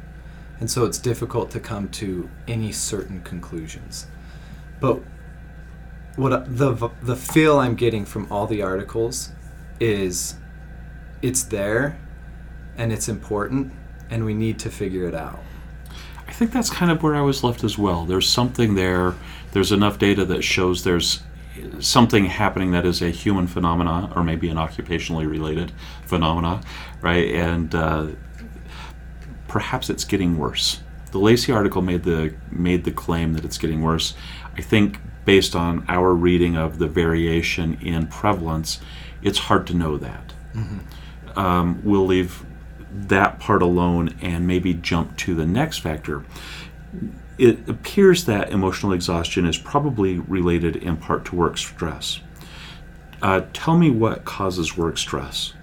[0.60, 4.08] and so it's difficult to come to any certain conclusions.
[4.80, 5.02] But
[6.16, 9.32] what the the feel I'm getting from all the articles
[9.80, 10.36] is
[11.22, 12.00] it's there
[12.78, 13.74] and it's important
[14.10, 15.40] and we need to figure it out.
[16.28, 18.06] I think that's kind of where I was left as well.
[18.06, 19.16] There's something there.
[19.52, 21.22] There's enough data that shows there's
[21.80, 25.72] something happening that is a human phenomena or maybe an occupationally related
[26.06, 26.62] phenomena,
[27.02, 27.30] right?
[27.34, 28.08] And uh,
[29.48, 30.82] perhaps it's getting worse.
[31.12, 34.16] The Lacy article made the made the claim that it's getting worse.
[34.58, 38.80] I think based on our reading of the variation in prevalence,
[39.22, 40.34] it's hard to know that.
[41.36, 42.46] Um, we'll leave
[42.92, 46.24] that part alone and maybe jump to the next factor.
[47.40, 52.20] It appears that emotional exhaustion is probably related in part to work stress.
[53.22, 55.54] Uh, tell me what causes work stress.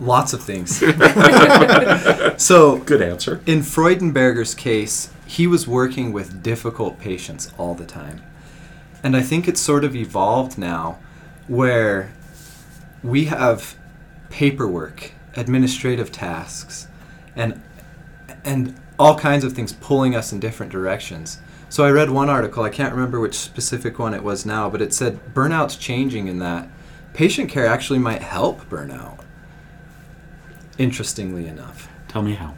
[0.00, 0.78] Lots of things.
[2.42, 3.40] so Good answer.
[3.46, 8.22] in Freudenberger's case, he was working with difficult patients all the time.
[9.02, 10.98] And I think it's sort of evolved now
[11.46, 12.12] where
[13.02, 13.76] we have
[14.30, 16.88] paperwork, administrative tasks,
[17.36, 17.62] and
[18.44, 21.38] and all kinds of things pulling us in different directions.
[21.68, 24.80] So I read one article, I can't remember which specific one it was now, but
[24.80, 26.68] it said burnout's changing in that
[27.14, 29.18] patient care actually might help burnout.
[30.78, 31.88] Interestingly enough.
[32.08, 32.54] Tell me how.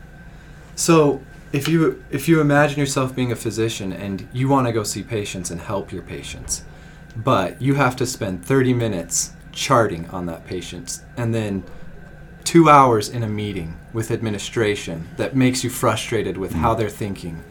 [0.75, 4.83] So, if you if you imagine yourself being a physician and you want to go
[4.83, 6.65] see patients and help your patients,
[7.17, 11.65] but you have to spend 30 minutes charting on that patient and then
[12.45, 16.81] 2 hours in a meeting with administration that makes you frustrated with how mm-hmm.
[16.81, 17.43] they're thinking.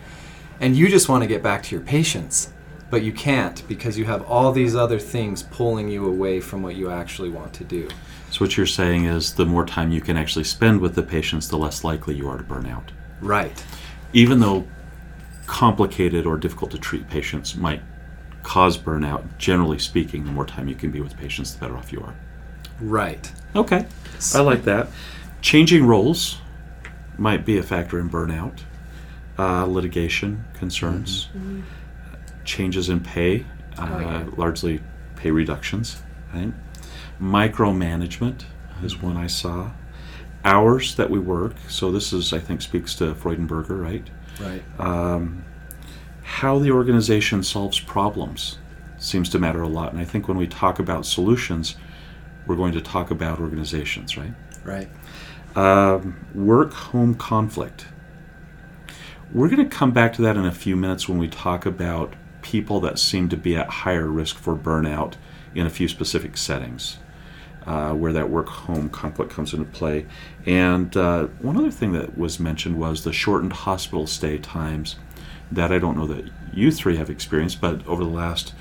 [0.60, 2.54] And you just want to get back to your patients,
[2.90, 6.76] but you can't because you have all these other things pulling you away from what
[6.76, 7.90] you actually want to do.
[8.32, 11.48] So what you're saying is the more time you can actually spend with the patients,
[11.48, 12.92] the less likely you are to burn out.
[13.22, 13.64] Right.
[14.16, 14.66] Even though
[15.46, 17.82] complicated or difficult to treat patients might
[18.44, 21.92] cause burnout, generally speaking, the more time you can be with patients, the better off
[21.92, 22.16] you are.
[22.80, 23.30] Right.
[23.56, 23.86] Okay,
[24.34, 24.88] I like that.
[25.42, 26.38] Changing roles
[27.18, 28.60] might be a factor in burnout.
[29.38, 31.28] Uh, litigation concerns,
[32.46, 33.42] changes in pay,
[33.78, 34.26] uh, Oh, yeah.
[34.38, 34.80] largely
[35.18, 36.02] pay reductions.
[36.34, 36.54] Right?
[37.22, 38.46] Micromanagement
[38.82, 39.72] is one I saw.
[40.46, 41.56] Hours that we work.
[41.68, 44.10] So this is, I think, speaks to Freudenberger, right?
[44.40, 44.64] Right.
[44.80, 45.46] um,
[46.26, 48.58] how the organization solves problems
[48.98, 49.92] seems to matter a lot.
[49.92, 51.76] And I think when we talk about solutions,
[52.48, 54.34] we're going to talk about organizations, right?
[54.64, 54.90] Right.
[55.56, 57.88] Um, work home conflict.
[59.32, 62.14] We're going to come back to that in a few minutes when we talk about
[62.42, 65.14] people that seem to be at higher risk for burnout
[65.54, 66.98] in a few specific settings.
[67.66, 70.06] Uh, where that work home conflict comes into play.
[70.46, 74.98] And uh, one other thing that was mentioned was the shortened hospital stay times
[75.52, 78.54] that I don't know that you three have experienced, but over the last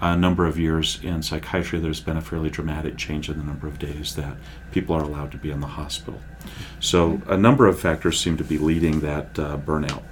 [0.00, 3.66] uh, number of years in psychiatry, there's been a fairly dramatic change in the number
[3.66, 4.36] of days that
[4.72, 6.20] people are allowed to be in the hospital.
[6.80, 10.02] So, a number of factors seem to be leading that uh, burnout.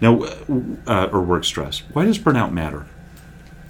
[0.00, 0.22] Now,
[0.86, 1.80] uh, or work stress.
[1.92, 2.86] Why does burnout matter?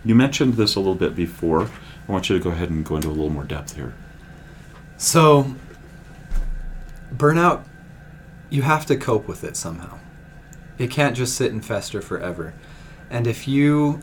[0.05, 1.71] You mentioned this a little bit before.
[2.09, 3.95] I want you to go ahead and go into a little more depth here.
[5.05, 5.55] So,
[7.14, 7.67] burnout,
[8.49, 9.99] you have to cope with it somehow.
[10.79, 12.55] It can't just sit and fester forever.
[13.11, 14.01] And if you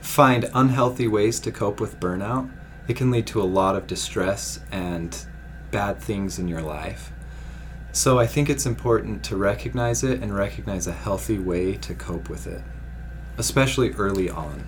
[0.00, 2.50] find unhealthy ways to cope with burnout,
[2.88, 5.16] it can lead to a lot of distress and
[5.70, 7.12] bad things in your life.
[7.92, 12.28] So I think it's important to recognize it and recognize a healthy way to cope
[12.28, 12.62] with it,
[13.38, 14.66] especially early on.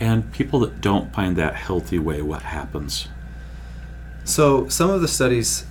[0.00, 3.08] And people that don't find that healthy way, what happens?
[4.28, 5.64] So some of the studies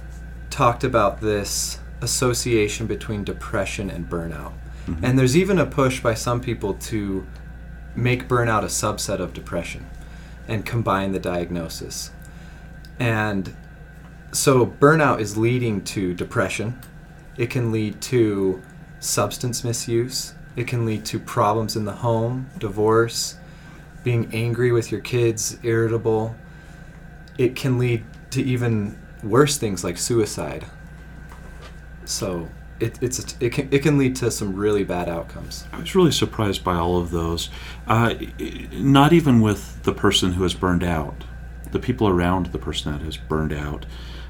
[0.49, 4.53] talked about this association between depression and burnout.
[4.87, 4.97] Mhm.
[5.03, 7.23] And there's even a push by some people to
[7.95, 9.85] make burnout a subset of depression
[10.47, 12.09] and combine the diagnosis.
[12.99, 13.53] And
[14.31, 16.79] so burnout is leading to depression.
[17.37, 18.63] It can lead to
[18.99, 20.33] substance misuse.
[20.55, 23.35] It can lead to problems in the home, divorce,
[24.03, 26.35] being angry with your kids, irritable.
[27.37, 28.03] It can lead
[28.37, 30.65] to even worse things like suicide.
[32.05, 32.47] So
[32.79, 35.65] it, it's a, it can it can lead to some really bad outcomes.
[35.73, 37.49] I was really surprised by all of those.
[37.87, 38.13] Uh,
[38.71, 41.23] not even with the person who has burned out,
[41.71, 43.85] the people around the person that has burned out.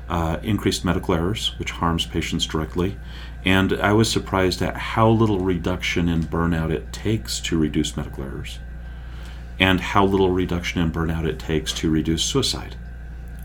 [0.10, 2.98] Uh, increased medical errors, which harms patients directly.
[3.43, 8.24] And I was surprised at how little reduction in burnout it takes to reduce medical
[8.24, 8.60] errors,
[9.60, 12.78] and how little reduction in burnout it takes to reduce suicide.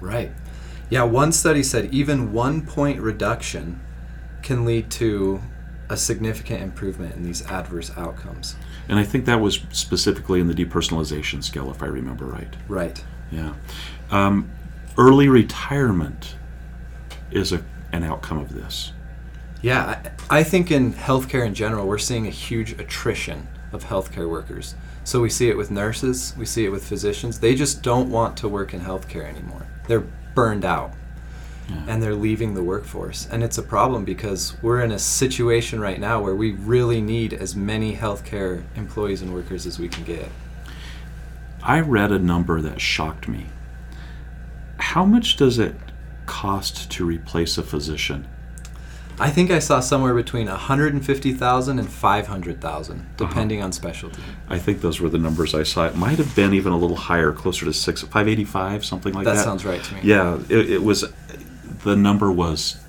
[0.00, 0.30] Right.
[0.92, 3.80] Yeah, one study said even one point reduction
[4.42, 5.40] can lead to
[5.88, 8.56] a significant improvement in these adverse outcomes.
[8.90, 12.54] And I think that was specifically in the depersonalization scale, if I remember right.
[12.68, 13.02] Right.
[13.30, 13.54] Yeah.
[14.10, 14.50] Um,
[14.98, 16.36] early retirement
[17.30, 18.92] is a, an outcome of this.
[19.62, 24.28] Yeah, I, I think in healthcare in general, we're seeing a huge attrition of healthcare
[24.28, 24.74] workers.
[25.04, 27.40] So we see it with nurses, we see it with physicians.
[27.40, 29.66] They just don't want to work in healthcare anymore.
[29.88, 30.92] They're burned out
[31.68, 31.76] Yeah.
[31.88, 33.28] and they're leaving the workforce.
[33.30, 37.32] And it's a problem because we're in a situation right now where we really need
[37.32, 40.28] as many healthcare employees and workers as we can get.
[41.62, 43.46] I read a number that shocked me.
[44.78, 45.76] How much does it
[46.26, 48.26] cost to replace a physician?
[49.18, 54.22] I think I saw somewhere between 150,000 and 500,000 depending on specialty.
[54.48, 55.86] I think those were the numbers I saw.
[55.86, 59.34] It might have been even a little higher, closer to six, 585, something like that.
[59.34, 60.00] that sounds right to me.
[60.02, 61.04] Yeah, it, it was.
[61.84, 62.82] The number was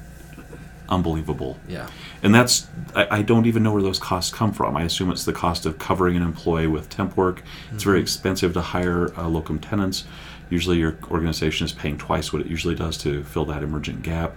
[0.90, 1.58] unbelievable.
[1.68, 1.90] Yeah.
[2.22, 4.78] And that's, I, I don't even know where those costs come from.
[4.78, 7.44] I assume it's the cost of covering an employee with temp work.
[7.74, 10.06] It's very expensive to hire uh, locum tenens.
[10.50, 14.36] Usually, your organization is paying twice what it usually does to fill that emergent gap.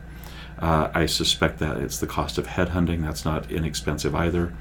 [0.59, 3.03] Uh, I suspect that it's the cost of headhunting.
[3.03, 4.53] That's not inexpensive either.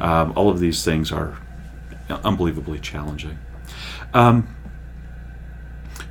[0.00, 1.38] Um, all of these things are
[2.10, 3.38] unbelievably challenging.
[4.14, 4.54] Um,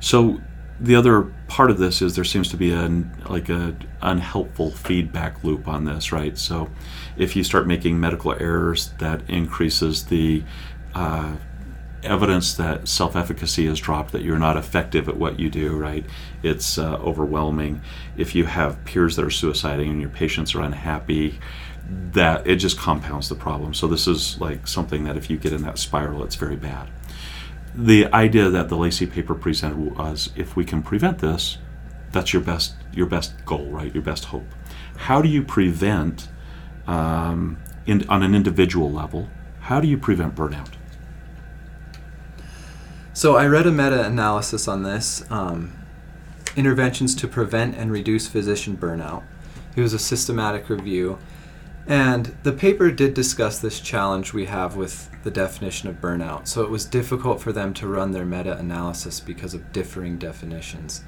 [0.00, 0.40] so
[0.80, 5.42] the other part of this is there seems to be an like a unhelpful feedback
[5.42, 6.38] loop on this, right?
[6.38, 6.70] So
[7.16, 10.44] if you start making medical errors, that increases the
[10.94, 11.36] uh,
[12.02, 16.04] evidence that self-efficacy has dropped, that you're not effective at what you do, right?
[16.42, 17.80] It's uh, overwhelming.
[18.16, 21.38] If you have peers that are suiciding and your patients are unhappy,
[21.88, 23.74] that it just compounds the problem.
[23.74, 26.88] So this is like something that if you get in that spiral, it's very bad
[27.78, 31.58] the idea that the Lacy paper presented was if we can prevent this,
[32.10, 33.94] that's your best your best goal, right?
[33.94, 34.46] Your best hope.
[34.96, 36.28] How do you prevent,
[36.88, 39.28] um, in, on an individual level,
[39.60, 40.72] how do you prevent burnout?
[43.18, 45.72] So I read a meta-analysis on this, um,
[46.54, 49.24] interventions to prevent and reduce physician burnout.
[49.74, 51.18] It was a systematic review,
[51.84, 56.46] and the paper did discuss this challenge we have with the definition of burnout.
[56.46, 61.02] So it was difficult for them to run their meta-analysis because of differing definitions.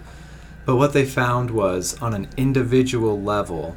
[0.67, 3.77] But what they found was on an individual level,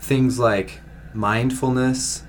[0.00, 0.80] things like
[1.12, 2.22] mindfulness,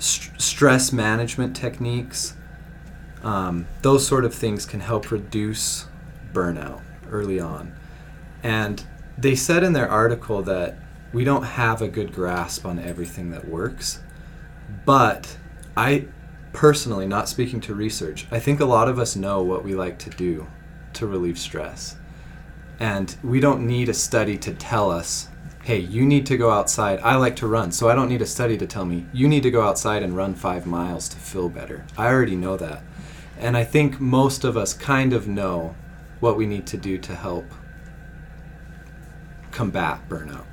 [0.00, 2.34] st- stress management techniques,
[3.22, 5.86] um, those sort of things can help reduce
[6.32, 7.74] burnout early on.
[8.42, 8.84] And
[9.18, 10.78] they said in their article that
[11.12, 14.00] we don't have a good grasp on everything that works.
[14.84, 15.36] But
[15.76, 16.06] I
[16.52, 19.98] personally, not speaking to research, I think a lot of us know what we like
[20.00, 20.46] to do
[20.94, 21.96] to relieve stress.
[22.78, 25.28] And we don't need a study to tell us,
[25.62, 26.98] hey, you need to go outside.
[27.00, 29.42] I like to run, so I don't need a study to tell me, you need
[29.42, 31.84] to go outside and run five miles to feel better.
[31.98, 32.82] I already know that.
[33.40, 35.74] And I think most of us kind of know
[36.20, 37.46] what we need to do to help
[39.50, 40.44] combat burnout.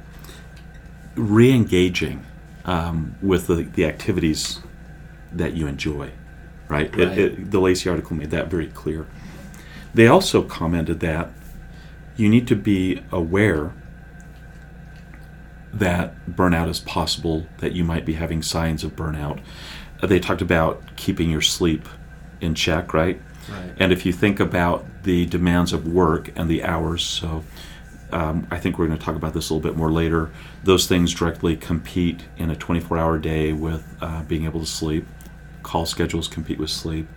[1.15, 2.25] Re-engaging
[2.63, 4.61] um, with the, the activities
[5.33, 6.11] that you enjoy,
[6.69, 6.95] right?
[6.95, 7.17] Right.
[7.17, 9.05] it- the Lacy article made that very clear.
[9.93, 11.31] They also commented that
[12.15, 13.73] you need to be aware
[15.73, 19.41] that burnout is possible, that you might be having signs of burnout.
[20.01, 21.87] They talked about keeping your sleep
[22.41, 23.19] in check, right?
[23.49, 23.71] Right.
[23.79, 27.43] And if you think about the demands of work and the hours, so
[28.11, 30.31] um, I think we're going to talk about this a little bit more later.
[30.63, 35.05] Those things directly compete in a 24 hour day with uh, being able to sleep.
[35.63, 37.07] Call schedules compete with sleep.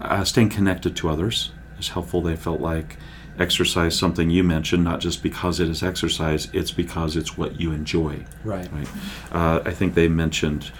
[0.00, 2.22] Uh, staying connected to others is helpful.
[2.22, 2.96] They felt like
[3.38, 7.70] exercise, something you mentioned, not just because it is exercise, it's because it's what you
[7.72, 8.68] enjoy Right.
[8.72, 8.88] right?
[9.30, 10.72] Uh, I think they mentioned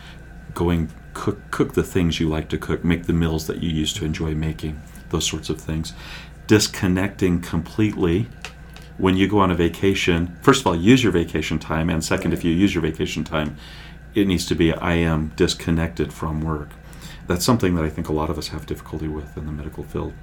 [0.54, 3.96] going cook cook the things you like to cook, make the meals that you used
[3.96, 4.80] to enjoy making,
[5.10, 5.92] those sorts of things.
[6.46, 8.28] Disconnecting completely
[8.96, 10.36] when you go on a vacation.
[10.42, 13.56] First of all, use your vacation time, and second, if you use your vacation time,
[14.14, 16.70] it needs to be I am disconnected from work.
[17.26, 19.84] That's something that I think a lot of us have difficulty with in the medical
[19.84, 20.14] field.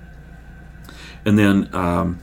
[1.23, 2.19] And then um,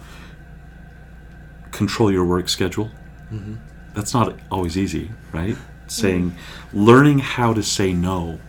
[1.71, 2.91] control your work schedule
[3.29, 3.55] hmm
[3.95, 5.57] that's not always easy, right?
[5.87, 6.35] Saying,
[6.73, 8.41] learning how to say no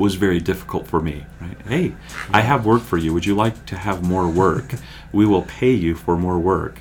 [0.00, 1.56] was very difficult for me, right?
[1.68, 1.94] Hey,
[2.32, 3.12] I have work for you.
[3.12, 4.74] Would you like to have more work?
[5.12, 6.80] We will pay you for more work.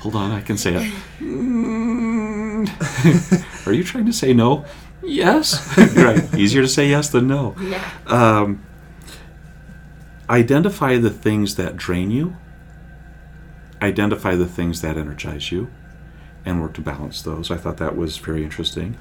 [0.00, 0.92] Hold on, I can say it.
[3.66, 4.64] Are you trying to say no?
[5.04, 5.78] Yes.
[5.96, 6.34] right.
[6.34, 7.54] Easier to say yes than no.
[7.60, 7.88] Yeah.
[8.06, 8.64] Um,
[10.28, 12.36] identify the things that drain you,
[13.80, 15.70] identify the things that energize you,
[16.44, 17.50] and work to balance those.
[17.50, 18.96] I thought that was very interesting.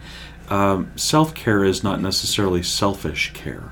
[0.51, 3.71] Um, Self care is not necessarily selfish care.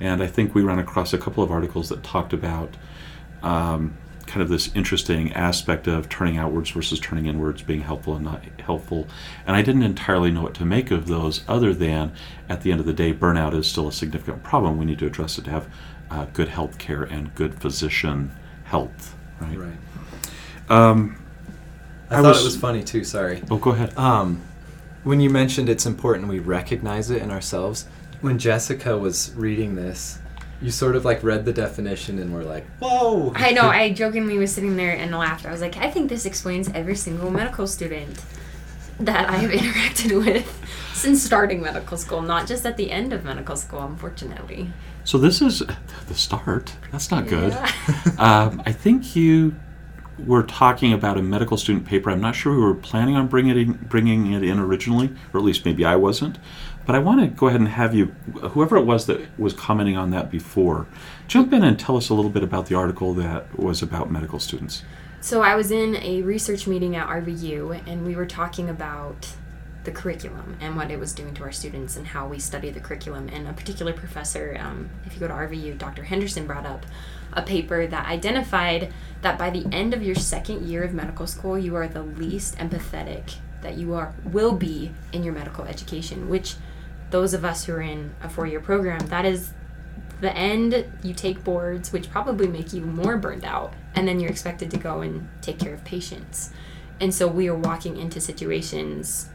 [0.00, 2.76] And I think we ran across a couple of articles that talked about
[3.42, 8.24] um, kind of this interesting aspect of turning outwards versus turning inwards, being helpful and
[8.24, 9.06] not helpful.
[9.46, 12.12] And I didn't entirely know what to make of those, other than
[12.48, 14.78] at the end of the day, burnout is still a significant problem.
[14.78, 15.68] We need to address it to have
[16.10, 18.32] uh, good health care and good physician
[18.64, 19.14] health.
[19.40, 19.56] Right.
[19.58, 20.70] Right.
[20.70, 21.22] Um,
[22.10, 23.04] I, I thought was- it was funny too.
[23.04, 23.42] Sorry.
[23.50, 23.96] oh, go ahead.
[23.96, 24.42] Um,
[25.04, 27.86] when you mentioned it's important we recognize it in ourselves,
[28.20, 30.18] when Jessica was reading this,
[30.60, 33.68] you sort of like read the definition and were like, "Whoa!" I know.
[33.68, 35.44] I jokingly was sitting there and laughed.
[35.44, 38.22] I was like, I think this explains every single medical student
[38.98, 43.24] that I have interacted with since starting medical school, not just at the end of
[43.24, 44.72] medical school, unfortunately.
[45.04, 45.62] So this is
[46.06, 46.74] the start.
[46.92, 47.52] That's not good.
[47.52, 47.70] Yeah.
[48.18, 49.54] um, I think you
[50.18, 52.10] were talking about a medical student paper.
[52.10, 55.40] I'm not sure we were planning on bringing it in, bringing it in originally, or
[55.40, 56.38] at least maybe I wasn't.
[56.86, 58.06] But I want to go ahead and have you,
[58.50, 60.86] whoever it was that was commenting on that before,
[61.26, 64.38] jump in and tell us a little bit about the article that was about medical
[64.38, 64.82] students.
[65.20, 69.34] So I was in a research meeting at RVU, and we were talking about
[69.84, 72.80] the curriculum and what it was doing to our students and how we study the
[72.80, 73.28] curriculum.
[73.32, 76.02] And a particular professor, um, if you go to RVU, Dr.
[76.02, 76.84] Henderson brought up
[77.34, 81.58] a paper that identified that by the end of your second year of medical school,
[81.58, 86.28] you are the least empathetic that you are will be in your medical education.
[86.28, 86.56] Which
[87.10, 89.52] those of us who are in a four-year program, that is
[90.20, 94.30] the end you take boards which probably make you more burned out and then you're
[94.30, 96.50] expected to go and take care of patients
[97.00, 99.28] and so we are walking into situations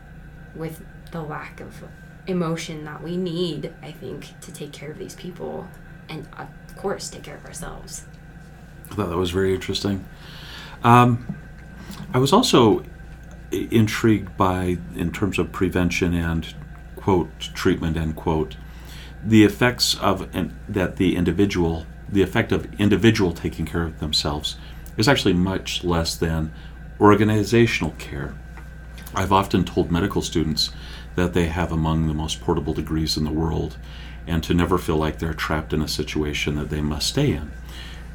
[0.55, 1.83] with the lack of
[2.27, 5.67] emotion that we need i think to take care of these people
[6.07, 6.47] and of
[6.81, 8.05] course take care of ourselves
[8.91, 10.05] I thought that was very interesting.
[10.83, 11.37] Um,
[12.13, 12.83] I was also
[13.51, 16.53] intrigued by, in terms of prevention and
[16.95, 18.55] quote treatment end quote,
[19.23, 24.57] the effects of and that the individual, the effect of individual taking care of themselves,
[24.97, 26.51] is actually much less than
[26.99, 28.35] organizational care.
[29.15, 30.71] I've often told medical students
[31.15, 33.77] that they have among the most portable degrees in the world,
[34.29, 37.51] and to never feel like they're trapped in a situation that they must stay in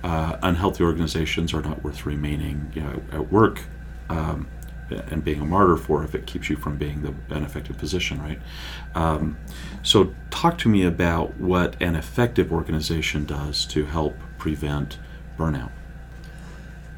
[0.05, 3.62] uh, unhealthy organizations are not worth remaining you know, at work
[4.11, 4.47] um,
[4.91, 8.21] and being a martyr for if it keeps you from being the, an effective physician,
[8.21, 8.39] right?
[8.95, 9.39] Um,
[9.83, 14.99] so, talk to me about what an effective organization does to help prevent
[15.39, 15.71] burnout.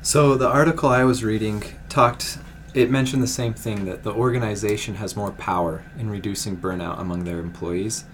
[0.03, 2.39] So the article I was reading talked.
[2.75, 7.25] It mentioned the same thing that the organization has more power in reducing burnout among
[7.25, 8.05] their employees.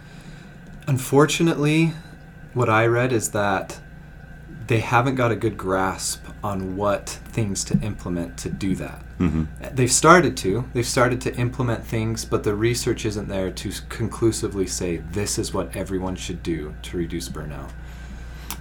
[0.86, 1.92] Unfortunately,
[2.54, 3.78] what I read is that
[4.66, 9.02] they haven't got a good grasp on what things to implement to do that.
[9.18, 10.64] hmm They've started to.
[10.72, 15.52] They've started to implement things, but the research isn't there to conclusively say this is
[15.54, 17.70] what everyone should do to reduce burnout.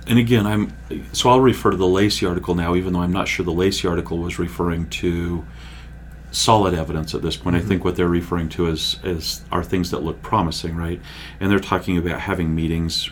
[0.08, 0.74] And again, I'm
[1.14, 3.88] so I'll refer to the Lacy article now, even though I'm not sure the Lacy
[3.88, 5.46] article was referring to
[6.32, 7.56] solid evidence at this point.
[7.56, 11.02] I think what they're referring to is is are things that look promising, right?
[11.40, 13.12] And they're talking about having meetings,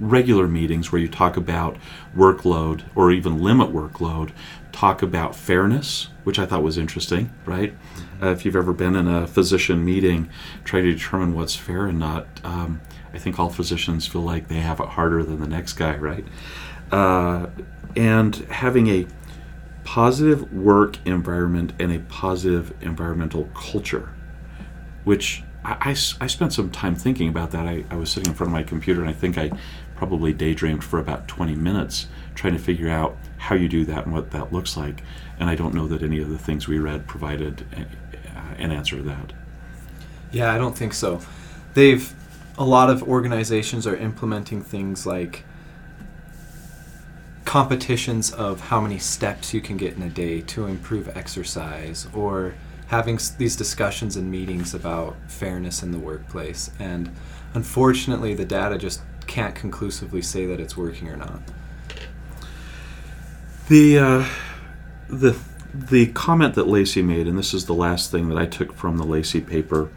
[0.00, 1.76] regular meetings where you talk about
[2.16, 4.32] workload or even limit workload,
[4.72, 7.74] talk about fairness, which I thought was interesting, right?
[8.20, 10.30] Uh, if you've ever been in a physician meeting,
[10.64, 12.26] try to determine what's fair and not.
[12.42, 12.80] Um,
[13.12, 16.24] I think all physicians feel like they have it harder than the next guy, right?
[16.90, 17.46] Uh,
[17.96, 19.06] and having a
[19.84, 24.10] positive work environment and a positive environmental culture,
[25.04, 27.66] which I I spent some time thinking about that.
[27.66, 29.50] I, I was sitting in front of my computer and I think I
[29.96, 34.12] probably daydreamed for about 20 minutes trying to figure out how you do that and
[34.12, 35.02] what that looks like.
[35.38, 37.64] And I don't know that any of the things we read provided
[38.58, 39.32] an answer to that.
[40.32, 41.20] Yeah, I don't think so.
[41.74, 42.12] They've
[42.56, 45.44] a lot of organizations are implementing things like
[47.44, 52.54] competitions of how many steps you can get in a day to improve exercise or
[52.88, 57.10] having s- these discussions and meetings about fairness in the workplace and
[57.54, 61.40] unfortunately the data just can't conclusively say that it's working or not
[63.68, 64.26] The uh,
[65.08, 65.36] the
[65.72, 68.96] the comment that Lacy made, and this is the last thing that I took from
[68.98, 69.90] the Lacy paper.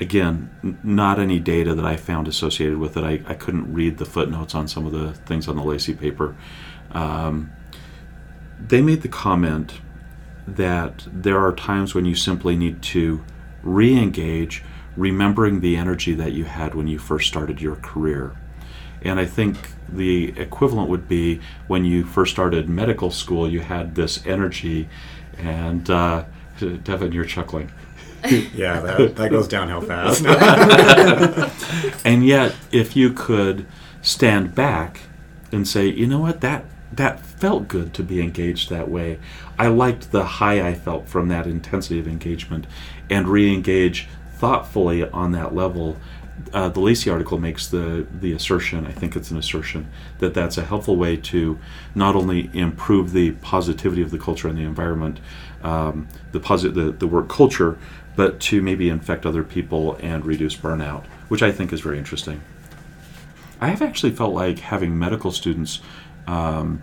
[0.00, 3.04] Again, n- not any data that I found associated with it.
[3.04, 6.34] I, I couldn't read the footnotes on some of the things on the Lacy paper.
[6.96, 7.52] Um,
[8.58, 9.80] they made the comment
[10.48, 13.22] that there are times when you simply need to
[13.62, 14.64] re engage,
[14.96, 18.34] remembering the energy that you had when you first started your career.
[19.02, 19.58] And I think
[19.90, 24.88] the equivalent would be when you first started medical school, you had this energy,
[25.36, 26.24] and uh,
[26.58, 27.70] Devin, you're chuckling.
[28.54, 30.24] Yeah, that, that goes downhill fast.
[32.04, 33.66] And yet, if you could
[34.02, 35.02] stand back
[35.52, 39.18] and say, you know what, that that felt good to be engaged that way.
[39.58, 42.66] I liked the high I felt from that intensity of engagement,
[43.10, 45.96] and re-engage thoughtfully on that level.
[46.52, 48.86] Uh, the Lacy article makes the the assertion.
[48.86, 51.58] I think it's an assertion that that's a helpful way to
[51.94, 55.18] not only improve the positivity of the culture and the environment,
[55.62, 57.78] um, the posit- the the work culture,
[58.14, 62.42] but to maybe infect other people and reduce burnout, which I think is very interesting.
[63.60, 65.80] I have actually felt like having medical students
[66.26, 66.82] um,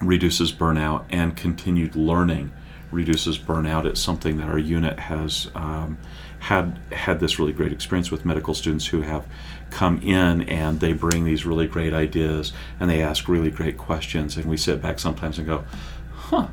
[0.00, 2.52] reduces burnout and continued learning
[2.90, 3.84] reduces burnout.
[3.84, 5.98] It's something that our unit has um,
[6.40, 9.26] had had this really great experience with medical students who have
[9.70, 14.36] come in and they bring these really great ideas and they ask really great questions
[14.36, 15.64] and we sit back sometimes and go,
[16.14, 16.48] huh.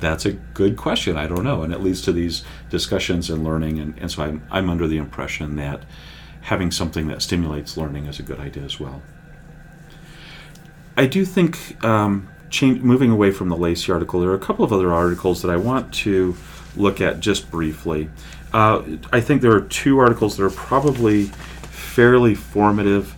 [0.00, 1.16] That's a good question.
[1.16, 1.62] I don't know.
[1.62, 3.78] And it leads to these discussions and learning.
[3.78, 5.84] And, and so I'm, I'm under the impression that
[6.42, 9.00] having something that stimulates learning is a good idea as well.
[10.96, 14.64] I do think um, change, moving away from the Lacy article, there are a couple
[14.64, 16.36] of other articles that I want to
[16.76, 18.10] look at just briefly.
[18.52, 18.82] Uh,
[19.12, 23.14] I think there are two articles that are probably fairly formative,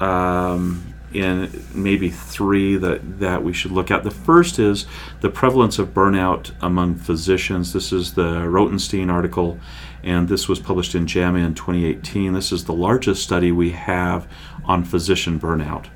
[0.00, 4.02] um, in maybe three that, that we should look at.
[4.02, 4.86] The first is
[5.20, 7.72] the prevalence of burnout among physicians.
[7.72, 9.58] This is the Rotenstein article,
[10.02, 12.32] and this was published in JAMA in 2018.
[12.32, 14.26] This is the largest study we have
[14.64, 15.86] on physician burnout.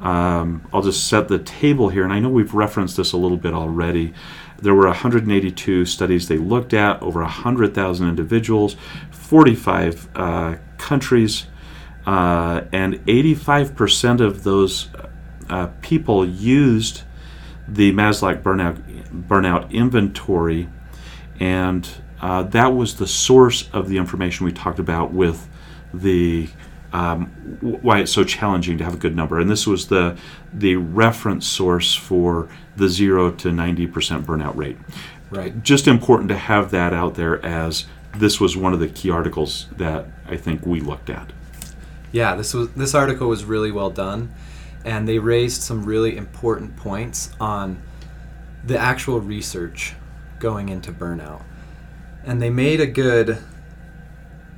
[0.00, 3.36] Um, I'll just set the table here, and I know we've referenced this a little
[3.36, 4.14] bit already.
[4.60, 8.76] There were 182 studies they looked at, over 100,000 individuals,
[9.10, 11.46] 45 uh, countries,
[12.06, 14.88] uh, and 85% of those
[15.48, 17.02] uh, people used
[17.66, 18.80] the Maslach burnout,
[19.26, 20.68] burnout inventory,
[21.38, 21.88] and
[22.20, 25.48] uh, that was the source of the information we talked about with
[25.92, 26.48] the
[26.92, 27.26] um,
[27.60, 29.38] why it's so challenging to have a good number.
[29.38, 30.16] And this was the
[30.52, 34.78] the reference source for the zero to ninety percent burnout rate.
[35.30, 39.10] right Just important to have that out there as this was one of the key
[39.10, 41.32] articles that I think we looked at.
[42.10, 44.32] Yeah, this was this article was really well done,
[44.84, 47.82] and they raised some really important points on
[48.64, 49.94] the actual research
[50.38, 51.42] going into burnout.
[52.24, 53.38] And they made a good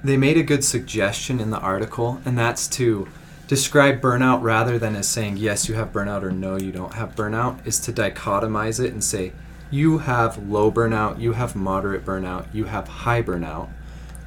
[0.02, 3.08] they made a good suggestion in the article, and that's to
[3.46, 7.16] describe burnout rather than as saying yes you have burnout or no you don't have
[7.16, 9.32] burnout is to dichotomize it and say
[9.72, 13.68] you have low burnout, you have moderate burnout, you have high burnout,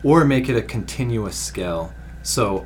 [0.03, 1.93] or make it a continuous scale.
[2.21, 2.65] So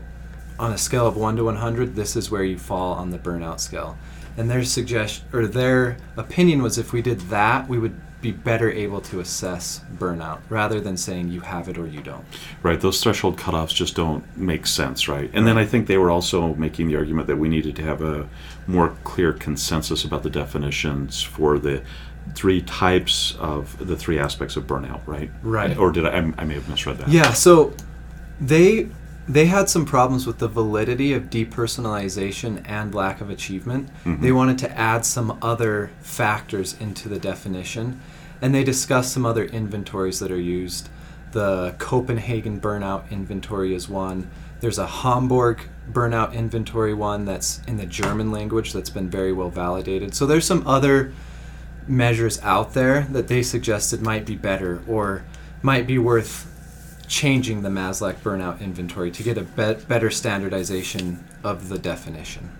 [0.59, 3.59] on a scale of 1 to 100 this is where you fall on the burnout
[3.59, 3.97] scale
[4.35, 8.71] and their suggestion or their opinion was if we did that we would be better
[8.71, 12.25] able to assess burnout rather than saying you have it or you don't
[12.63, 15.29] Right, those threshold cutoffs just don't make sense, right?
[15.33, 18.01] And then I think they were also making the argument that we needed to have
[18.01, 18.27] a
[18.65, 21.83] more clear consensus about the definitions for the
[22.35, 25.31] three types of the three aspects of burnout, right?
[25.43, 25.77] Right.
[25.77, 26.17] Or did I?
[26.37, 27.09] I may have misread that.
[27.09, 27.73] Yeah, so
[28.39, 28.89] they
[29.27, 33.89] they had some problems with the validity of depersonalization and lack of achievement.
[34.05, 34.21] Mhm.
[34.21, 37.99] They wanted to add some other factors into the definition,
[38.41, 40.89] and they discussed some other inventories that are used.
[41.33, 44.27] The Copenhagen burnout inventory is one.
[44.61, 45.59] There's a Hamburg
[45.91, 50.15] burnout inventory one that's in the German language that's been very well validated.
[50.15, 51.11] So there's some other
[51.87, 55.23] measures out there that they suggested might be better or
[55.61, 56.46] might be worth
[57.07, 62.51] changing the Maslach burnout inventory to get a bet better standardization of the definition.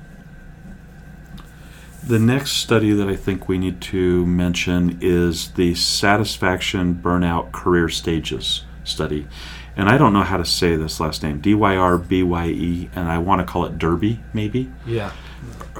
[2.05, 7.89] The next study that I think we need to mention is the Satisfaction Burnout Career
[7.89, 9.27] Stages study.
[9.75, 12.47] And I don't know how to say this last name D Y R B Y
[12.47, 14.71] E, and I want to call it Derby, maybe.
[14.85, 15.11] Yeah.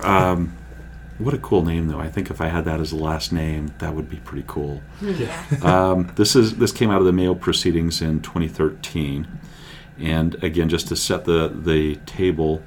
[0.04, 0.56] Um,
[1.20, 2.00] what a cool name, though.
[2.00, 4.82] I think if I had that as a last name, that would be pretty cool.
[5.02, 5.44] Yeah.
[5.62, 9.28] Um, this is this came out of the Mayo Proceedings in 2013,
[10.00, 12.62] and again, just to set the the table,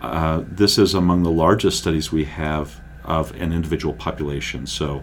[0.00, 4.66] uh, this is among the largest studies we have of an individual population.
[4.66, 5.02] So,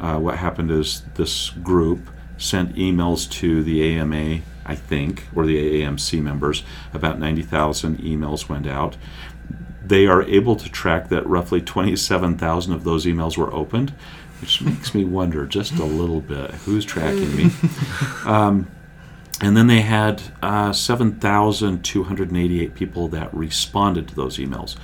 [0.00, 5.56] uh, what happened is this group sent emails to the AMA, I think, or the
[5.56, 6.62] AAMC members.
[6.92, 8.96] About 90,000 emails went out.
[9.86, 13.90] They are able to track that roughly 27,000 of those emails were opened,
[14.40, 17.50] which makes me wonder just a little bit who's tracking me.
[18.26, 18.66] Um,
[19.40, 24.76] and then they had uh, 7,288 people that responded to those emails.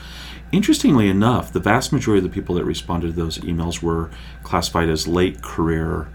[0.52, 4.10] Interestingly enough, the vast majority of the people that responded to those emails were
[4.42, 6.08] classified as late career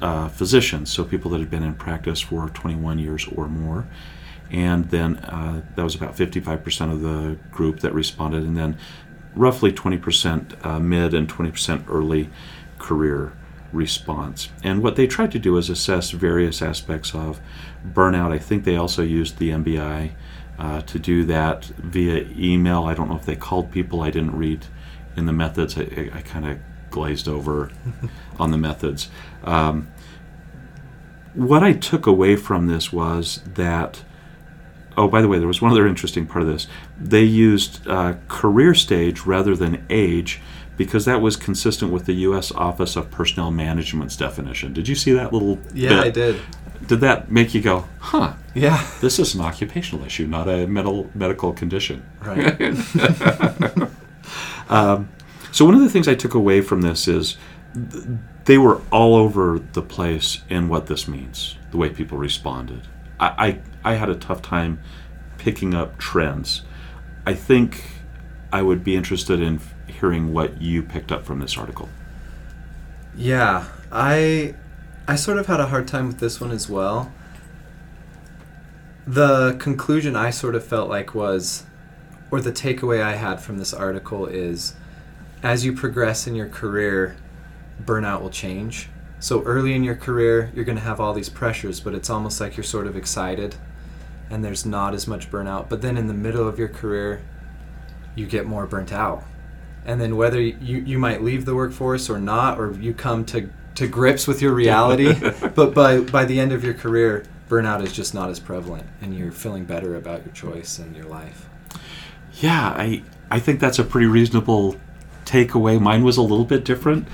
[0.00, 3.88] uh, physicians, so people that had been in practice for 21 years or more.
[4.50, 8.78] And then uh, that was about 55% of the group that responded, and then
[9.34, 12.30] roughly 20% uh, mid and 20% early
[12.78, 13.32] career
[13.72, 14.48] response.
[14.62, 17.40] And what they tried to do is assess various aspects of
[17.86, 18.32] burnout.
[18.32, 20.12] I think they also used the MBI
[20.58, 22.84] uh, to do that via email.
[22.84, 24.00] I don't know if they called people.
[24.02, 24.66] I didn't read
[25.16, 25.76] in the methods.
[25.76, 26.58] I, I, I kind of
[26.90, 27.70] glazed over
[28.38, 29.10] on the methods.
[29.44, 29.88] Um,
[31.34, 34.02] what I took away from this was that.
[34.96, 36.66] Oh, by the way, there was one other interesting part of this.
[36.98, 40.40] They used uh, career stage rather than age
[40.76, 42.52] because that was consistent with the U.S.
[42.52, 44.72] Office of Personnel Management's definition.
[44.72, 45.58] Did you see that little?
[45.74, 45.98] Yeah, bit?
[45.98, 46.40] I did.
[46.86, 48.34] Did that make you go, huh?
[48.54, 48.86] Yeah.
[49.00, 52.04] This is an occupational issue, not a mental medical condition.
[52.22, 52.56] Right.
[54.68, 55.08] Um,
[55.52, 57.36] so one of the things I took away from this is
[57.74, 58.04] th-
[58.44, 62.82] they were all over the place in what this means, the way people responded.
[63.18, 64.80] I, I, had a tough time
[65.38, 66.62] picking up trends.
[67.24, 67.84] I think
[68.52, 71.88] I would be interested in hearing what you picked up from this article.
[73.16, 74.54] Yeah, I
[75.08, 77.12] I sort of had a hard time with this one as well.
[79.06, 81.64] The conclusion I sort of felt like was
[82.30, 84.74] or the takeaway I had from this article is
[85.42, 87.16] as you progress in your career,
[87.82, 88.88] burnout will change.
[89.18, 92.40] So early in your career, you're going to have all these pressures, but it's almost
[92.40, 93.56] like you're sort of excited
[94.30, 95.68] and there's not as much burnout.
[95.68, 97.22] But then in the middle of your career,
[98.14, 99.24] you get more burnt out.
[99.84, 103.48] And then whether you, you might leave the workforce or not, or you come to,
[103.76, 105.14] to grips with your reality,
[105.54, 109.16] but by, by the end of your career, burnout is just not as prevalent and
[109.16, 111.48] you're feeling better about your choice and your life.
[112.40, 114.76] Yeah, I I think that's a pretty reasonable
[115.24, 115.80] takeaway.
[115.80, 117.08] Mine was a little bit different.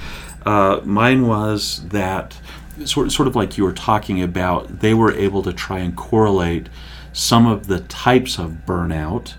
[0.44, 2.38] Uh, mine was that
[2.84, 4.80] sort sort of like you were talking about.
[4.80, 6.68] They were able to try and correlate
[7.12, 9.34] some of the types of burnout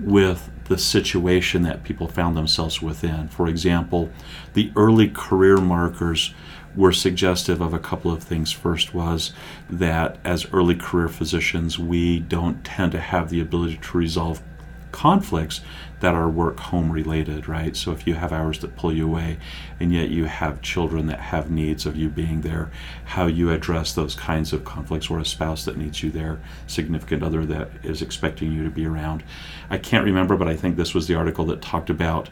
[0.00, 3.28] with the situation that people found themselves within.
[3.28, 4.10] For example,
[4.54, 6.32] the early career markers
[6.76, 8.52] were suggestive of a couple of things.
[8.52, 9.32] First was
[9.68, 14.42] that as early career physicians, we don't tend to have the ability to resolve
[14.92, 15.60] conflicts
[16.00, 17.76] that are work home related, right?
[17.76, 19.38] So if you have hours that pull you away
[19.78, 22.70] and yet you have children that have needs of you being there,
[23.04, 27.22] how you address those kinds of conflicts or a spouse that needs you there, significant
[27.22, 29.22] other that is expecting you to be around.
[29.68, 32.30] I can't remember, but I think this was the article that talked about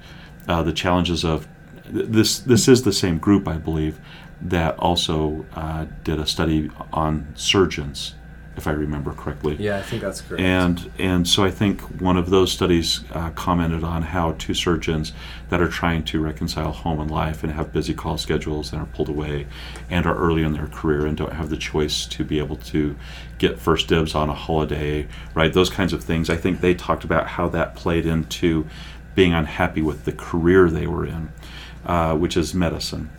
[0.48, 1.46] uh, the challenges of
[1.84, 2.38] this.
[2.38, 4.00] This is the same group, I believe,
[4.40, 8.14] that also uh, did a study on surgeons
[8.58, 9.56] if I remember correctly.
[9.58, 10.42] Yeah, I think that's correct.
[10.42, 15.12] And and so I think one of those studies uh, commented on how two surgeons
[15.48, 18.86] that are trying to reconcile home and life and have busy call schedules and are
[18.86, 19.46] pulled away
[19.88, 22.96] and are early in their career and don't have the choice to be able to
[23.38, 25.52] get first dibs on a holiday, right?
[25.52, 26.28] Those kinds of things.
[26.28, 28.66] I think they talked about how that played into
[29.14, 31.30] being unhappy with the career they were in,
[31.86, 33.10] uh, which is medicine.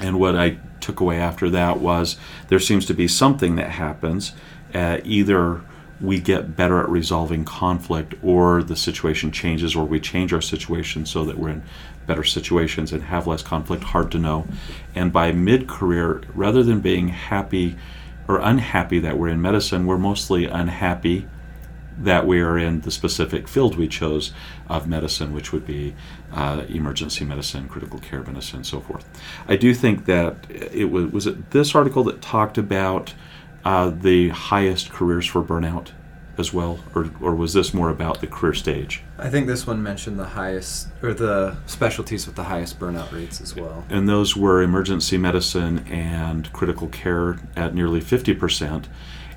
[0.00, 2.16] And what I took away after that was
[2.48, 4.32] there seems to be something that happens.
[4.74, 5.60] Uh, either
[6.00, 11.04] we get better at resolving conflict, or the situation changes, or we change our situation
[11.04, 11.62] so that we're in
[12.06, 13.82] better situations and have less conflict.
[13.82, 14.46] Hard to know.
[14.94, 17.76] And by mid career, rather than being happy
[18.28, 21.26] or unhappy that we're in medicine, we're mostly unhappy
[22.00, 24.32] that we are in the specific field we chose
[24.68, 25.94] of medicine, which would be
[26.32, 29.04] uh, emergency medicine, critical care medicine, and so forth.
[29.48, 33.14] I do think that it was was it this article that talked about
[33.68, 35.90] uh, the highest careers for burnout
[36.38, 39.02] as well, or or was this more about the career stage?
[39.18, 43.42] I think this one mentioned the highest, or the specialties with the highest burnout rates
[43.42, 43.84] as well.
[43.90, 48.88] And those were emergency medicine and critical care at nearly fifty percent.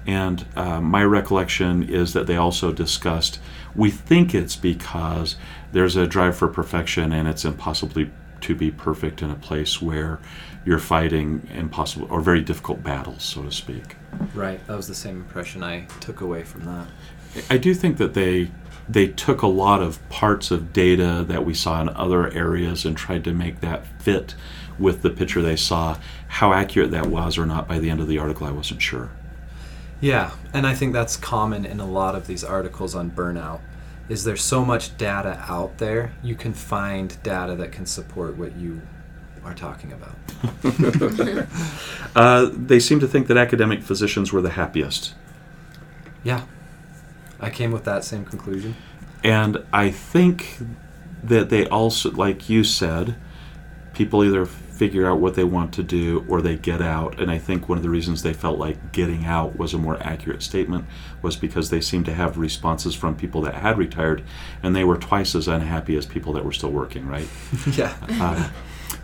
[0.08, 3.40] And uh, my recollection is that they also discussed
[3.76, 5.36] we think it's because
[5.74, 8.06] there's a drive for perfection and it's impossible
[8.42, 10.20] to be perfect in a place where
[10.66, 13.96] you're fighting impossible or very difficult battles, so to speak.
[14.34, 16.88] Right, that was the same impression I took away from that.
[17.50, 18.52] I do think that they
[18.90, 22.98] they took a lot of parts of data that we saw in other areas and
[22.98, 24.36] tried to make that fit
[24.78, 25.98] with the picture they saw.
[26.28, 29.12] How accurate that was or not by the end of the article, I wasn't sure.
[30.02, 33.62] Yeah, and I think that's common in a lot of these articles on burnout.
[34.10, 38.58] Is there's so much data out there, you can find data that can support what
[38.58, 38.82] you
[39.44, 40.16] are talking about.
[42.14, 45.14] Uh, they seem to think that academic physicians were the happiest.
[46.24, 46.44] Yeah,
[47.40, 48.76] I came with that same conclusion.
[49.24, 50.58] And I think
[51.24, 53.16] that they also, like you said,
[53.94, 57.20] people either figure out what they want to do or they get out.
[57.20, 60.02] And I think one of the reasons they felt like getting out was a more
[60.02, 60.86] accurate statement
[61.22, 64.24] was because they seemed to have responses from people that had retired
[64.64, 67.28] and they were twice as unhappy as people that were still working, right?
[67.74, 67.96] yeah.
[68.10, 68.50] Uh,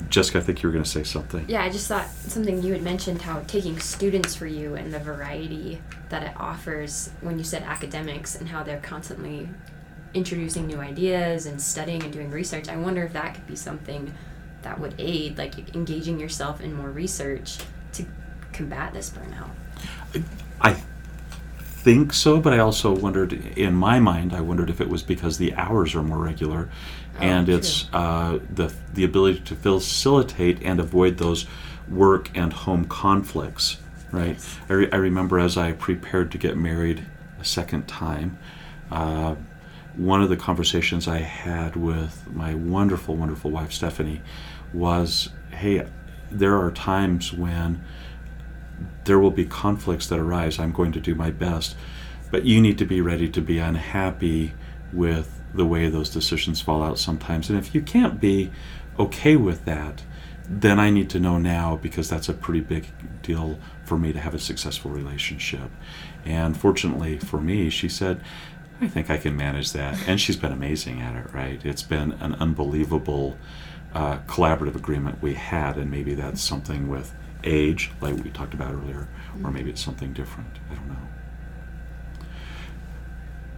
[0.09, 1.45] Jessica, I think you were going to say something.
[1.47, 4.99] Yeah, I just thought something you had mentioned how taking students for you and the
[4.99, 9.49] variety that it offers when you said academics and how they're constantly
[10.13, 12.69] introducing new ideas and studying and doing research.
[12.69, 14.13] I wonder if that could be something
[14.61, 17.57] that would aid, like engaging yourself in more research
[17.93, 18.05] to
[18.53, 19.49] combat this burnout.
[20.61, 20.75] I
[21.87, 25.37] think so, but I also wondered, in my mind, I wondered if it was because
[25.37, 26.67] the hours are more regular,
[27.15, 31.47] Oh, and it's uh, the the ability to facilitate and avoid those
[31.89, 33.77] work and home conflicts.
[34.11, 34.35] Right.
[34.35, 34.59] Yes.
[34.69, 37.05] I, re- I remember as I prepared to get married
[37.39, 38.37] a second time.
[38.91, 39.35] Uh,
[39.95, 44.21] one of the conversations I had with my wonderful, wonderful wife Stephanie
[44.73, 45.87] was, "Hey,
[46.29, 47.81] there are times when
[49.07, 50.59] there will be conflicts that arise.
[50.59, 51.75] I'm going to do my best,
[52.29, 54.53] but you need to be ready to be unhappy
[54.93, 57.49] with the way those decisions fall out sometimes.
[57.49, 58.51] And if you can't be
[58.99, 60.03] okay with that,
[60.49, 62.87] then I need to know now because that's a pretty big
[63.21, 65.69] deal for me to have a successful relationship.
[66.25, 68.21] And fortunately for me, she said,
[68.79, 69.97] I think I can manage that.
[70.07, 71.59] And she's been amazing at it, right?
[71.65, 73.37] It's been an unbelievable
[73.93, 77.13] uh, collaborative agreement we had, and maybe that's something with
[77.47, 79.07] age, like we talked about earlier,
[79.43, 80.49] or maybe it's something different.
[80.71, 82.25] I don't know.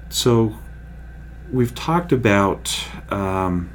[0.10, 0.56] So,
[1.52, 2.88] we've talked about.
[3.10, 3.72] Um,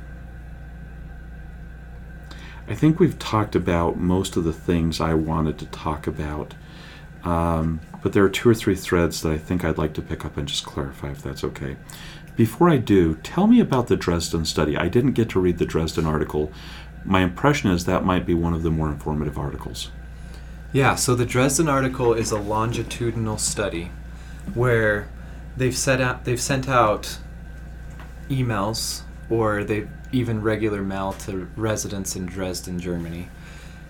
[2.67, 6.55] I think we've talked about most of the things I wanted to talk about.
[7.23, 10.25] Um, but there are two or three threads that I think I'd like to pick
[10.25, 11.77] up and just clarify if that's okay.
[12.37, 14.77] Before I do, tell me about the Dresden study.
[14.77, 16.53] I didn't get to read the Dresden article.
[17.05, 19.91] My impression is that might be one of the more informative articles.
[20.75, 23.93] Yeah, so the Dresden article is a longitudinal study
[24.55, 25.09] where
[25.57, 27.17] they've set out they've sent out
[28.29, 33.29] emails or they've even regular mail to residents in Dresden, Germany.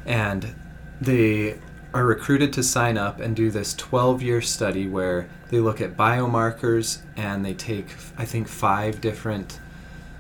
[0.05, 0.55] And
[1.01, 1.59] they
[1.95, 5.97] are recruited to sign up and do this 12 year study where they look at
[5.97, 9.59] biomarkers and they take, I think, five different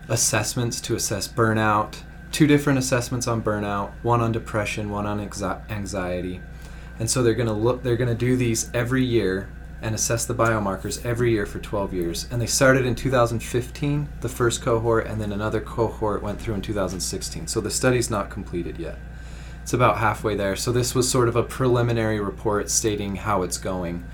[0.08, 1.96] assessments to assess burnout,
[2.32, 6.40] two different assessments on burnout, one on depression, one on anxi- anxiety.
[6.98, 9.48] And so they're going to look they're going to do these every year
[9.82, 12.26] and assess the biomarkers every year for 12 years.
[12.30, 16.62] And they started in 2015, the first cohort, and then another cohort went through in
[16.62, 17.48] 2016.
[17.48, 18.96] So the study's not completed yet.
[19.62, 20.56] It's about halfway there.
[20.56, 24.04] So this was sort of a preliminary report stating how it's going.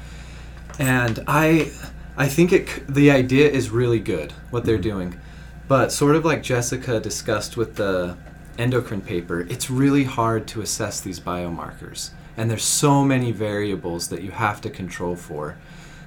[0.78, 1.70] And I
[2.16, 4.82] I think it the idea is really good what they're mm-hmm.
[4.82, 5.20] doing.
[5.68, 8.16] But sort of like Jessica discussed with the
[8.58, 12.10] endocrine paper, it's really hard to assess these biomarkers.
[12.40, 15.58] And there's so many variables that you have to control for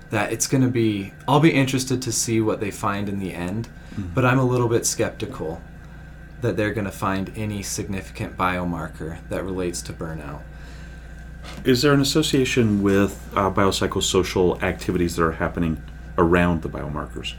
[0.10, 3.36] that it's going to be I'll be interested to see what they find in the
[3.36, 3.70] end,
[4.16, 5.62] but I'm a little bit skeptical
[6.42, 10.42] that they're going to find any significant biomarker that relates to burnout.
[11.66, 15.84] Is there an association with uh, biopsychosocial activities that are happening
[16.18, 17.36] around the biomarkers?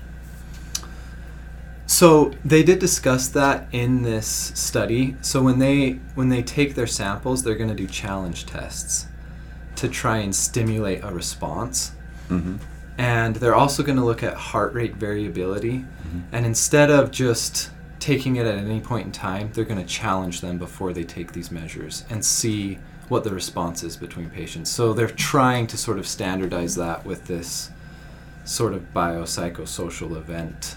[1.87, 5.17] So they did discuss that in this study.
[5.21, 9.07] So when they when they take their samples, they're going to do challenge tests
[9.77, 11.93] to try and stimulate a response.
[12.29, 12.57] Mm-hmm.
[12.97, 15.85] And they're also going to look at heart rate variability.
[16.31, 20.43] And instead of just taking it at any point in time, they're going to challenge
[20.43, 22.79] them before they take these measures and see
[23.09, 24.71] what the response is between patients.
[24.71, 27.71] So they're trying to sort of standardize that with this
[28.45, 30.77] sort of biopsychosocial event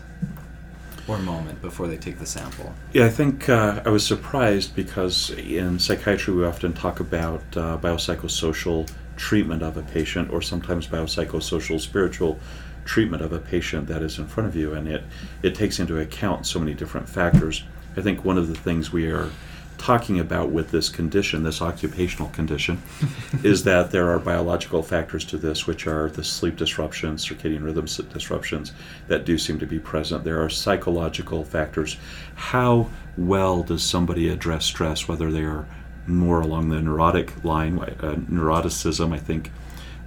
[1.08, 2.74] or moment before they take the sample.
[2.94, 7.78] Yeah, I think uh, I was surprised because in psychiatry we often talk about uh,
[7.78, 12.40] biopsychosocial treatment of a patient or sometimes biopsychosocial spiritual
[12.86, 15.04] treatment of a patient that is in front of you and it,
[15.44, 17.64] it takes into account so many different factors.
[17.96, 19.30] I think one of the things we are
[19.78, 22.82] talking about with this condition, this occupational condition,
[23.44, 27.86] is that there are biological factors to this, which are the sleep disruptions, circadian rhythm
[28.12, 28.74] disruptions
[29.08, 30.24] that do seem to be present.
[30.24, 31.98] There are psychological factors.
[32.36, 35.68] How well does somebody address stress, whether they are
[36.08, 39.52] more along the neurotic line, uh, neuroticism, I think.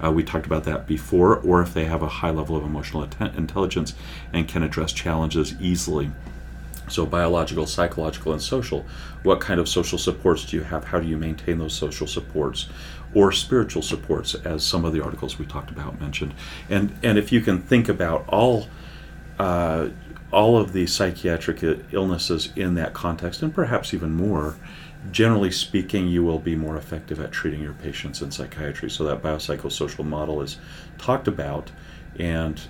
[0.03, 3.03] Uh, we talked about that before, or if they have a high level of emotional
[3.03, 3.95] atten- intelligence
[4.33, 6.11] and can address challenges easily.
[6.91, 8.85] So, biological, psychological, and social.
[9.23, 10.85] What kind of social supports do you have?
[10.85, 12.69] How do you maintain those social supports?
[13.15, 16.35] Or spiritual supports, as some of the articles we talked about mentioned.
[16.69, 18.69] And, and if you can think about all,
[19.39, 19.89] uh,
[20.33, 21.63] all of the psychiatric
[21.93, 24.57] illnesses in that context, and perhaps even more,
[25.11, 28.91] generally speaking, you will be more effective at treating your patients in psychiatry.
[28.91, 30.59] So, that biopsychosocial model is
[30.99, 31.71] talked about
[32.19, 32.61] and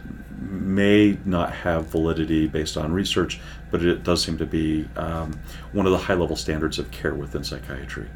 [0.41, 3.41] may not have validity based on research,
[3.71, 5.39] but it does seem to be um,
[5.73, 8.09] one of the high level standards of care within psychiatry.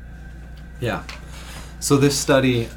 [0.81, 1.03] Yeah.
[1.81, 2.69] So this study,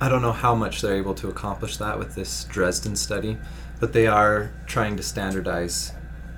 [0.00, 3.38] I don't know how much they're able to accomplish that with this Dresden study,
[3.80, 5.92] but they are trying to standardize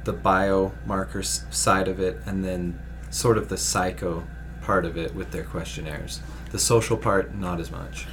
[0.04, 2.78] the biomarkers side of it and then
[3.10, 4.24] sort of the psycho
[4.62, 6.20] part of it with their questionnaires.
[6.52, 8.06] The social part, not as much.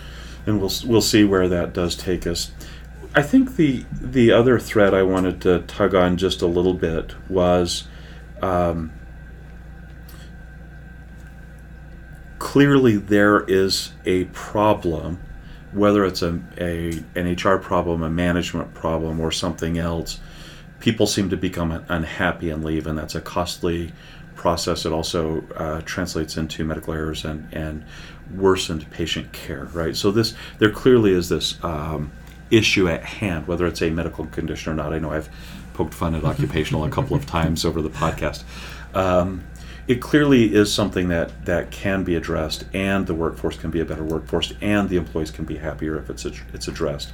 [0.46, 2.52] and we'll we'll see where that does take us.
[3.18, 7.16] I think the the other thread I wanted to tug on just a little bit
[7.28, 7.88] was
[8.44, 8.92] um,
[12.38, 15.20] clearly there is a problem,
[15.72, 20.20] whether it's a, a an HR problem, a management problem, or something else.
[20.80, 23.94] People seem to become unhappy and leave, and that's a costly
[24.36, 24.86] process.
[24.86, 27.84] It also uh, translates into medical errors and, and
[28.36, 29.96] worsened patient care, right?
[29.96, 32.12] So this there clearly is this um,
[32.52, 34.94] issue at hand, whether it's a medical condition or not.
[34.94, 35.30] I know I've
[35.74, 38.44] poked fun at occupational a couple of times over the podcast.
[38.94, 39.44] Um,
[39.88, 43.86] it clearly is something that, that can be addressed, and the workforce can be a
[43.86, 47.14] better workforce, and the employees can be happier if it's it's addressed.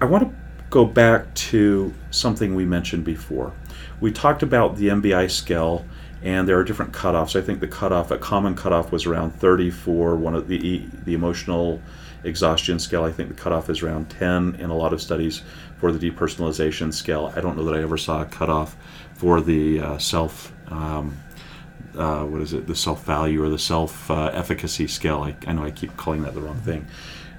[0.00, 0.34] I want to
[0.70, 3.52] go back to something we mentioned before.
[4.00, 5.86] We talked about the MBI scale,
[6.22, 7.38] and there are different cutoffs.
[7.38, 11.14] I think the cutoff, a common cutoff, was around 30 for one of the the
[11.14, 11.80] emotional
[12.24, 13.04] exhaustion scale.
[13.04, 15.42] I think the cutoff is around 10 in a lot of studies
[15.78, 17.32] for the depersonalization scale.
[17.36, 18.76] I don't know that I ever saw a cutoff
[19.14, 20.52] for the uh, self.
[20.68, 21.16] Um,
[21.96, 22.66] uh, what is it?
[22.66, 25.22] The self value or the self uh, efficacy scale.
[25.22, 26.86] I, I know I keep calling that the wrong thing.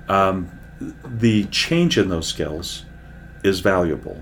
[0.08, 0.52] Um,
[1.04, 2.86] the change in those skills
[3.44, 4.22] is valuable.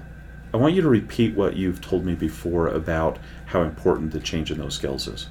[0.53, 4.51] I want you to repeat what you've told me before about how important the change
[4.51, 5.27] in those skills is.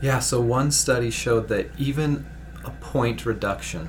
[0.00, 2.26] Yeah, so one study showed that even
[2.64, 3.88] a point reduction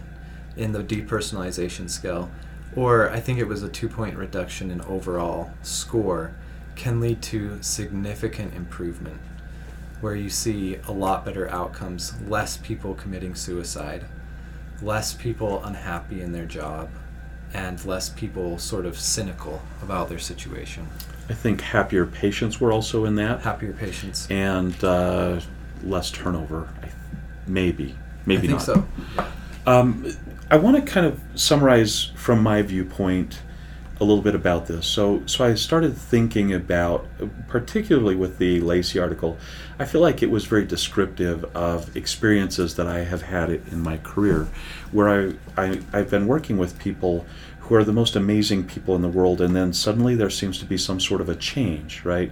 [0.59, 2.29] in the depersonalization scale,
[2.75, 6.35] or I think it was a two point reduction in overall score,
[6.75, 9.19] can lead to significant improvement
[10.01, 14.05] where you see a lot better outcomes, less people committing suicide,
[14.81, 16.89] less people unhappy in their job,
[17.53, 20.87] and less people sort of cynical about their situation.
[21.29, 24.27] I think happier patients were also in that, Happier patients.
[24.29, 25.39] and uh,
[25.83, 26.69] less turnover.
[27.45, 27.95] Maybe,
[28.25, 28.61] maybe not.
[28.61, 28.87] I think
[29.17, 29.25] not.
[29.25, 29.71] so.
[29.71, 30.05] Um,
[30.51, 33.39] I want to kind of summarize from my viewpoint
[34.01, 34.87] a little bit about this.
[34.87, 37.05] So, so I started thinking about,
[37.47, 39.37] particularly with the Lacy article,
[39.77, 43.97] I feel like it was very descriptive of experiences that I have had in my
[43.97, 44.47] career,
[44.91, 47.27] where I, I I've been working with people
[47.59, 50.65] who are the most amazing people in the world, and then suddenly there seems to
[50.65, 52.31] be some sort of a change, right,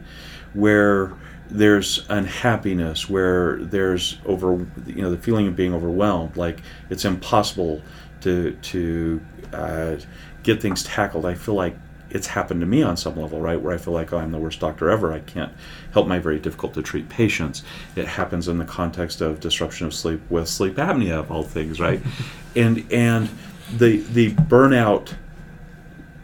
[0.54, 1.14] where
[1.50, 4.54] there's unhappiness where there's over
[4.86, 7.82] you know the feeling of being overwhelmed like it's impossible
[8.28, 9.22] to to
[9.54, 9.96] uh,
[10.44, 11.76] get things tackled i feel like
[12.10, 13.60] it's happened to me on some level, right?
[13.60, 15.12] Where I feel like oh, I'm the worst doctor ever.
[15.12, 15.52] I can't
[15.92, 17.64] help my very difficult to treat patients.
[17.96, 21.80] It happens in the context of disruption of sleep with sleep apnea of all things,
[21.80, 22.02] right?
[22.56, 23.30] and and
[23.76, 25.14] the the burnout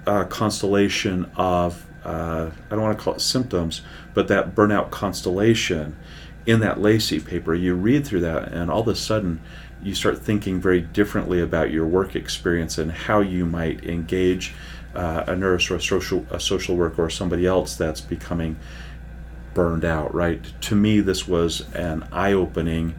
[0.07, 3.81] uh, constellation of uh, I don't want to call it symptoms,
[4.13, 5.97] but that burnout constellation
[6.45, 9.41] in that Lacy paper, you read through that, and all of a sudden
[9.85, 14.53] you start thinking very differently about your work experience and how you might engage
[14.95, 18.57] uh, a nurse or a social a social worker or somebody else that's becoming
[19.53, 20.13] burned out.
[20.13, 20.41] Right?
[20.61, 22.95] To me, this was an eye-opening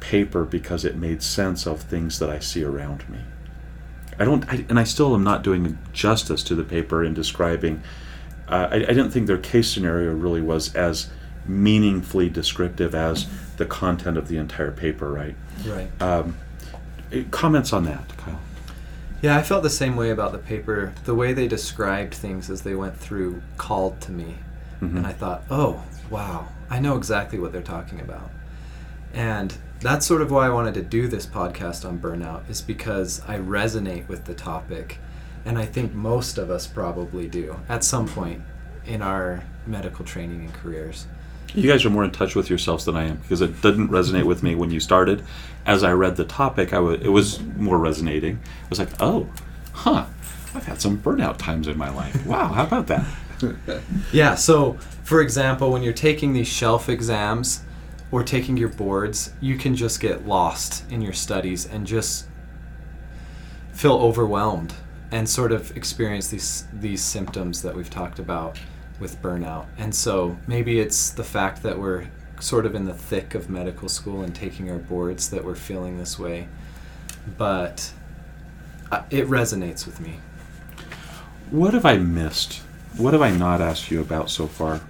[0.00, 3.20] paper because it made sense of things that I see around me.
[4.18, 7.82] I don't, I, and I still am not doing justice to the paper in describing.
[8.48, 11.10] Uh, I, I didn't think their case scenario really was as
[11.46, 13.26] meaningfully descriptive as
[13.62, 15.36] the content of the entire paper, right?
[15.64, 15.88] Right.
[16.02, 16.36] Um,
[17.12, 18.40] eh, comments on that, Kyle?
[19.20, 20.92] Yeah, I felt the same way about the paper.
[21.04, 24.38] The way they described things as they went through called to me.
[24.80, 24.96] Mhm.
[24.96, 28.30] And I thought, oh, wow, I know exactly what they're talking about.
[29.14, 33.22] And that's sort of why I wanted to do this podcast on burnout, is because
[33.28, 34.98] I resonate with the topic.
[35.44, 38.42] And I think most of us probably do at some point
[38.86, 41.06] in our medical training and careers.
[41.54, 44.24] You guys are more in touch with yourselves than I am because it didn't resonate
[44.24, 45.22] with me when you started.
[45.66, 48.40] As I read the topic, I w- it was more resonating.
[48.64, 49.28] I was like, oh,
[49.72, 50.06] huh,
[50.54, 52.26] I've had some burnout times in my life.
[52.26, 53.04] Wow, how about that?
[54.12, 57.64] Yeah, so for example, when you're taking these shelf exams
[58.12, 62.26] or taking your boards, you can just get lost in your studies and just
[63.72, 64.74] feel overwhelmed
[65.10, 68.58] and sort of experience these these symptoms that we've talked about
[69.02, 69.66] with burnout.
[69.76, 72.06] And so maybe it's the fact that we're
[72.40, 75.98] sort of in the thick of medical school and taking our boards that we're feeling
[75.98, 76.48] this way.
[77.36, 77.92] But
[78.90, 80.20] uh, it resonates with me.
[81.50, 82.62] What have I missed?
[82.96, 84.80] What have I not asked you about so far?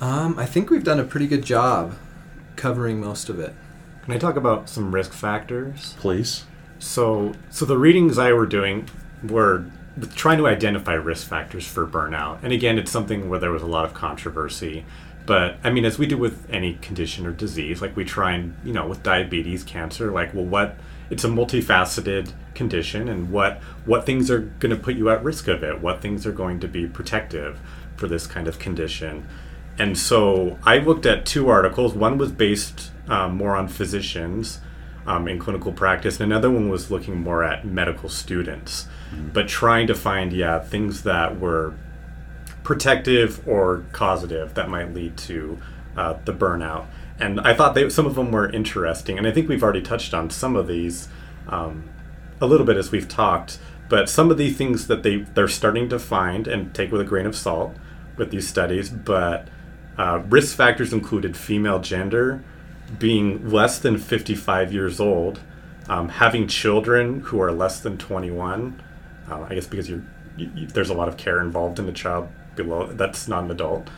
[0.00, 1.94] Um, I think we've done a pretty good job
[2.56, 3.54] covering most of it.
[4.04, 5.94] Can I talk about some risk factors?
[5.98, 6.44] Please.
[6.78, 8.88] So, so the readings I were doing
[9.22, 9.66] were
[10.14, 12.42] trying to identify risk factors for burnout.
[12.42, 14.84] And again, it's something where there was a lot of controversy.
[15.26, 18.56] But I mean, as we do with any condition or disease, like we try and,
[18.64, 20.76] you know, with diabetes, cancer, like, well, what,
[21.10, 25.48] it's a multifaceted condition and what, what things are going to put you at risk
[25.48, 25.80] of it?
[25.80, 27.60] What things are going to be protective
[27.96, 29.26] for this kind of condition?
[29.78, 31.94] And so I looked at two articles.
[31.94, 34.60] One was based um, more on physicians
[35.06, 38.86] um, in clinical practice, and another one was looking more at medical students,
[39.32, 41.74] but trying to find, yeah, things that were
[42.62, 45.58] protective or causative that might lead to
[45.96, 46.86] uh, the burnout.
[47.18, 50.14] And I thought they, some of them were interesting, and I think we've already touched
[50.14, 51.08] on some of these
[51.48, 51.88] um,
[52.40, 53.58] a little bit as we've talked.
[53.88, 57.04] But some of the things that they they're starting to find and take with a
[57.04, 57.76] grain of salt
[58.16, 59.48] with these studies, but
[59.98, 62.42] uh, risk factors included female gender,
[62.98, 65.40] being less than 55 years old,
[65.88, 68.80] um, having children who are less than 21.
[69.30, 70.02] Uh, I guess because you're,
[70.36, 73.50] you, you, there's a lot of care involved in the child below that's not an
[73.50, 73.88] adult.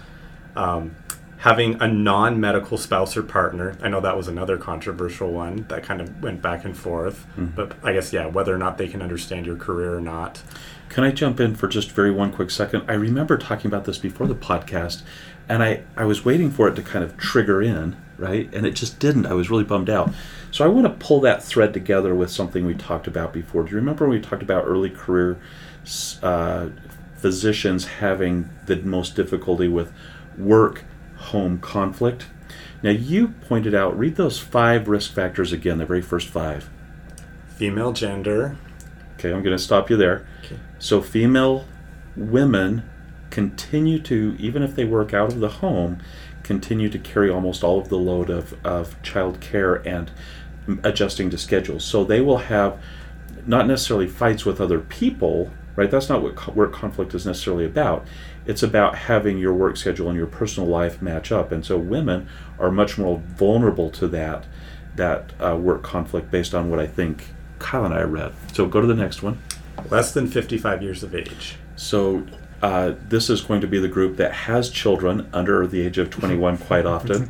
[0.54, 0.94] Um,
[1.38, 3.76] having a non-medical spouse or partner.
[3.82, 7.26] I know that was another controversial one that kind of went back and forth.
[7.56, 10.42] But I guess yeah, whether or not they can understand your career or not.
[10.88, 12.84] Can I jump in for just very one quick second?
[12.86, 15.02] I remember talking about this before the podcast,
[15.48, 18.48] and I, I was waiting for it to kind of trigger in, right?
[18.54, 19.26] And it just didn't.
[19.26, 20.12] I was really bummed out.
[20.52, 23.64] So I want to pull that thread together with something we talked about before.
[23.64, 25.40] Do you remember when we talked about early career
[26.22, 26.68] uh,
[27.16, 29.90] physicians having the most difficulty with
[30.36, 30.84] work
[31.16, 32.26] home conflict?
[32.82, 36.68] Now, you pointed out, read those five risk factors again, the very first five.
[37.46, 38.58] Female gender.
[39.14, 40.26] Okay, I'm going to stop you there.
[40.44, 40.58] Okay.
[40.78, 41.64] So, female
[42.14, 42.82] women
[43.30, 46.02] continue to, even if they work out of the home,
[46.52, 50.10] continue to carry almost all of the load of, of child care and
[50.82, 51.84] adjusting to schedules.
[51.84, 52.78] So, they will have
[53.46, 55.90] not necessarily fights with other people, right?
[55.90, 58.06] That's not what co- work conflict is necessarily about.
[58.44, 61.52] It's about having your work schedule and your personal life match up.
[61.52, 62.28] And so, women
[62.58, 64.46] are much more vulnerable to that
[64.96, 67.24] that uh, work conflict based on what I think
[67.58, 68.32] Kyle and I read.
[68.52, 69.38] So go to the next one.
[69.90, 71.56] Less than 55 years of age.
[71.76, 72.26] So
[72.62, 76.10] uh, this is going to be the group that has children under the age of
[76.10, 77.28] 21 quite often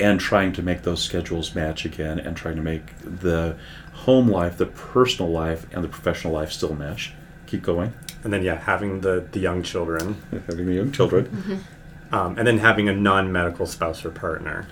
[0.00, 3.56] and trying to make those schedules match again and trying to make the
[3.92, 7.12] home life, the personal life, and the professional life still mesh.
[7.46, 7.92] Keep going.
[8.24, 10.22] And then, yeah, having the, the young children.
[10.46, 11.64] Having the young children.
[12.12, 14.66] Um, and then having a non medical spouse or partner.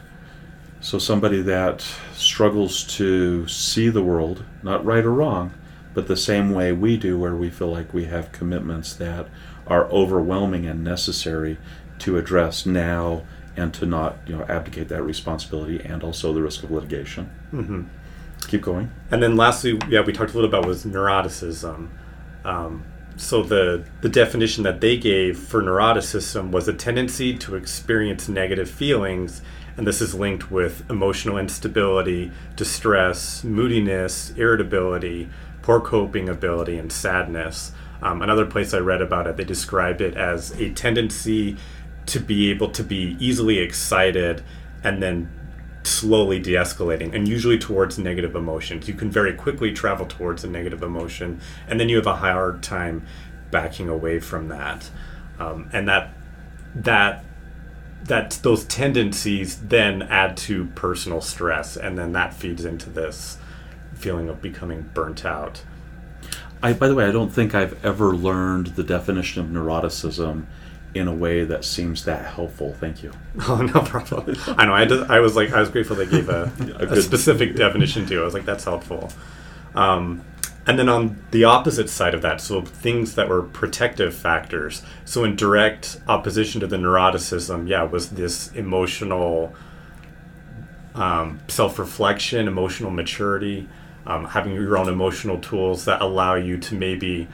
[0.80, 5.52] So somebody that struggles to see the world, not right or wrong,
[5.92, 9.28] but the same way we do, where we feel like we have commitments that
[9.68, 11.58] are overwhelming and necessary
[12.00, 13.22] to address now
[13.56, 17.30] and to not you know abdicate that responsibility and also the risk of litigation.
[17.52, 17.82] Mm-hmm.
[18.46, 18.90] Keep going.
[19.10, 21.88] And then lastly, yeah, we talked a little about was neuroticism.
[22.44, 22.84] Um,
[23.16, 28.70] so the the definition that they gave for neuroticism was a tendency to experience negative
[28.70, 29.42] feelings,
[29.76, 35.28] and this is linked with emotional instability, distress, moodiness, irritability,
[35.62, 37.72] poor coping ability, and sadness.
[38.02, 41.56] Um, another place I read about it, they described it as a tendency
[42.06, 44.42] to be able to be easily excited
[44.82, 45.30] and then
[45.82, 48.88] slowly de escalating and usually towards negative emotions.
[48.88, 52.62] You can very quickly travel towards a negative emotion and then you have a hard
[52.62, 53.06] time
[53.50, 54.90] backing away from that.
[55.38, 56.10] Um, and that,
[56.74, 57.24] that,
[58.04, 63.38] that those tendencies then add to personal stress and then that feeds into this
[63.94, 65.62] feeling of becoming burnt out.
[66.62, 70.46] I, by the way, I don't think I've ever learned the definition of neuroticism
[70.94, 72.74] in a way that seems that helpful.
[72.74, 73.12] Thank you.
[73.48, 74.36] Oh no problem.
[74.46, 74.74] I know.
[74.74, 76.50] I, did, I was like, I was grateful they gave a,
[76.80, 78.18] A a, specific definition to.
[78.18, 78.20] it.
[78.20, 79.10] I was like, that's helpful.
[79.74, 80.24] Um,
[80.66, 84.82] and then on the opposite side of that, so things that were protective factors.
[85.04, 89.54] So in direct opposition to the neuroticism, yeah, was this emotional
[90.94, 93.68] um, self-reflection, emotional maturity,
[94.08, 97.28] um, having your own emotional tools that allow you to maybe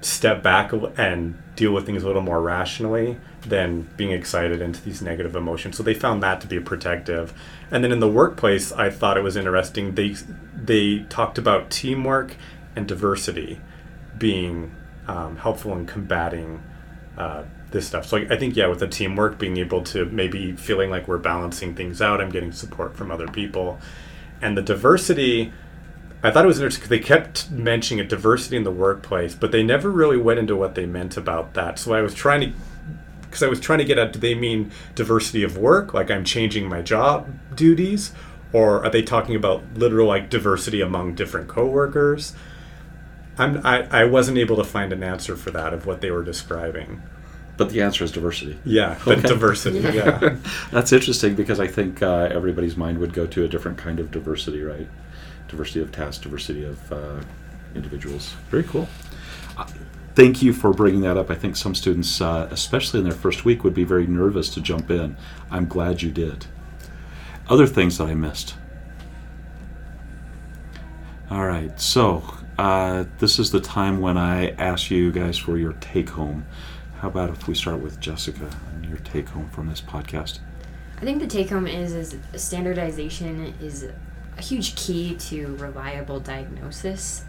[0.00, 5.02] step back and deal with things a little more rationally than being excited into these
[5.02, 5.76] negative emotions.
[5.76, 7.32] So they found that to be protective.
[7.70, 9.94] And then in the workplace, I thought it was interesting.
[9.94, 10.16] They
[10.56, 12.36] they talked about teamwork
[12.74, 13.60] and diversity
[14.16, 14.74] being
[15.06, 16.62] um, helpful in combating
[17.18, 18.06] uh, this stuff.
[18.06, 21.18] So I, I think yeah, with the teamwork, being able to maybe feeling like we're
[21.18, 23.78] balancing things out, I'm getting support from other people,
[24.40, 25.52] and the diversity.
[26.22, 29.50] I thought it was interesting because they kept mentioning a diversity in the workplace, but
[29.50, 31.78] they never really went into what they meant about that.
[31.78, 32.52] So I was trying to,
[33.22, 36.24] because I was trying to get at, do they mean diversity of work, like I'm
[36.24, 38.12] changing my job duties,
[38.52, 42.34] or are they talking about literal like diversity among different coworkers?
[43.38, 46.22] I'm, I, I wasn't able to find an answer for that of what they were
[46.22, 47.02] describing.
[47.56, 48.58] But the answer is diversity.
[48.64, 49.28] Yeah, but Okay.
[49.28, 49.80] diversity.
[49.80, 50.36] Yeah.
[50.70, 54.10] That's interesting because I think uh, everybody's mind would go to a different kind of
[54.10, 54.88] diversity, right?
[55.52, 57.20] Diversity of tasks, diversity of uh,
[57.74, 58.34] individuals.
[58.48, 58.88] Very cool.
[59.56, 59.66] Uh,
[60.14, 61.30] thank you for bringing that up.
[61.30, 64.62] I think some students, uh, especially in their first week, would be very nervous to
[64.62, 65.14] jump in.
[65.50, 66.46] I'm glad you did.
[67.50, 68.54] Other things that I missed.
[71.30, 72.24] All right, so
[72.58, 76.46] uh, this is the time when I ask you guys for your take home.
[77.00, 80.38] How about if we start with Jessica and your take home from this podcast?
[80.96, 83.88] I think the take home is is standardization is
[84.36, 87.24] a huge key to reliable diagnosis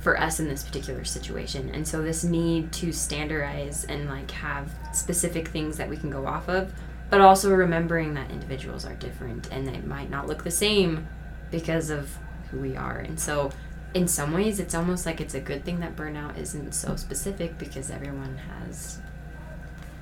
[0.00, 1.70] for us in this particular situation.
[1.70, 6.26] And so this need to standardize and like have specific things that we can go
[6.26, 6.72] off of,
[7.10, 11.08] but also remembering that individuals are different and they might not look the same
[11.50, 12.16] because of
[12.50, 12.98] who we are.
[12.98, 13.50] And so
[13.94, 17.58] in some ways it's almost like it's a good thing that burnout isn't so specific
[17.58, 19.00] because everyone has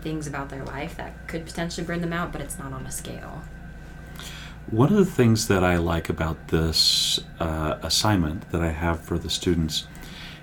[0.02, 2.92] things about their life that could potentially burn them out, but it's not on a
[2.92, 3.42] scale.
[4.70, 9.16] One of the things that I like about this uh, assignment that I have for
[9.16, 9.86] the students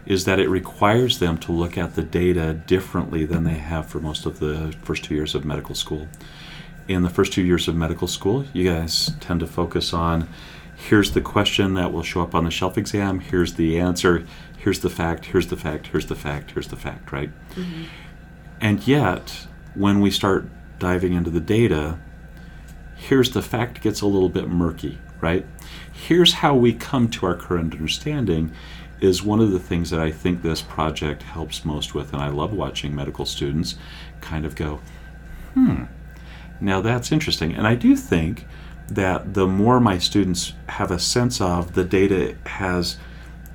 [0.05, 3.99] is that it requires them to look at the data differently than they have for
[3.99, 6.07] most of the first two years of medical school.
[6.87, 10.29] In the first two years of medical school, you guys tend to focus on
[10.75, 14.25] here's the question that will show up on the shelf exam, here's the answer,
[14.57, 17.29] here's the fact, here's the fact, here's the fact, here's the fact, right?
[18.61, 20.45] And yet, when we start
[20.79, 21.99] diving into the data,
[23.07, 25.45] here's the fact gets a little bit murky, right?
[25.91, 28.51] Here's how we come to our current understanding
[29.01, 32.13] is one of the things that I think this project helps most with.
[32.13, 33.75] And I love watching medical students
[34.21, 34.79] kind of go,
[35.53, 35.83] hmm,
[36.61, 37.53] now that's interesting.
[37.53, 38.45] And I do think
[38.87, 42.97] that the more my students have a sense of the data has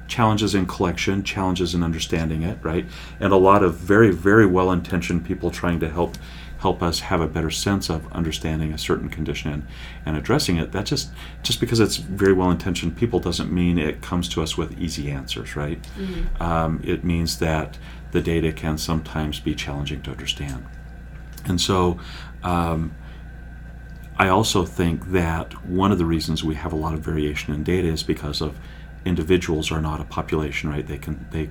[0.08, 2.86] challenges in collection, challenges in understanding it, right?
[3.18, 6.18] And a lot of very, very well-intentioned people trying to help
[6.58, 9.66] help us have a better sense of understanding a certain condition
[10.04, 10.72] and, addressing it.
[10.72, 11.10] That just
[11.42, 15.54] just because it's very well-intentioned people doesn't mean it comes to us with easy answers,
[15.56, 15.84] right?
[16.40, 17.78] Um, it means that
[18.10, 20.66] the data can sometimes be challenging to understand.
[21.44, 21.98] And so,
[22.42, 22.94] um,
[24.16, 27.62] I also think that one of the reasons we have a lot of variation in
[27.62, 28.58] data is because of
[29.04, 30.86] individuals are not a population, right?
[30.86, 31.50] They can they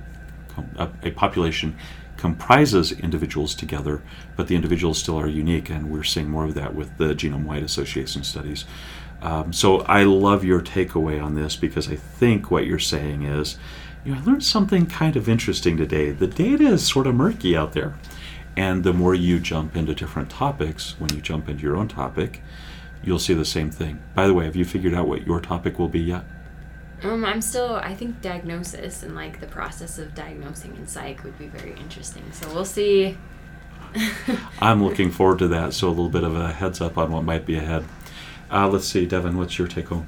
[0.76, 1.76] a population
[2.18, 4.02] comprises individuals together,
[4.36, 7.62] but the individuals still are unique, and we're seeing more of that with the genome-wide
[7.62, 8.66] association studies.
[9.22, 13.56] Um, so I love your takeaway on this because I think what you're saying is,
[14.04, 16.10] you know, I learned something kind of interesting today.
[16.10, 17.96] The data is sort of murky out there.
[18.56, 22.42] And the more you jump into different topics, when you jump into your own topic,
[23.04, 24.02] you'll see the same thing.
[24.14, 26.24] By the way, have you figured out what your topic will be yet?
[27.02, 27.76] Um, I'm still.
[27.76, 32.24] I think diagnosis and like the process of diagnosing in psych would be very interesting.
[32.32, 33.16] So we'll see.
[34.60, 35.74] I'm looking forward to that.
[35.74, 37.84] So a little bit of a heads up on what might be ahead.
[38.50, 40.06] Uh, let's see, Devin, what's your take home?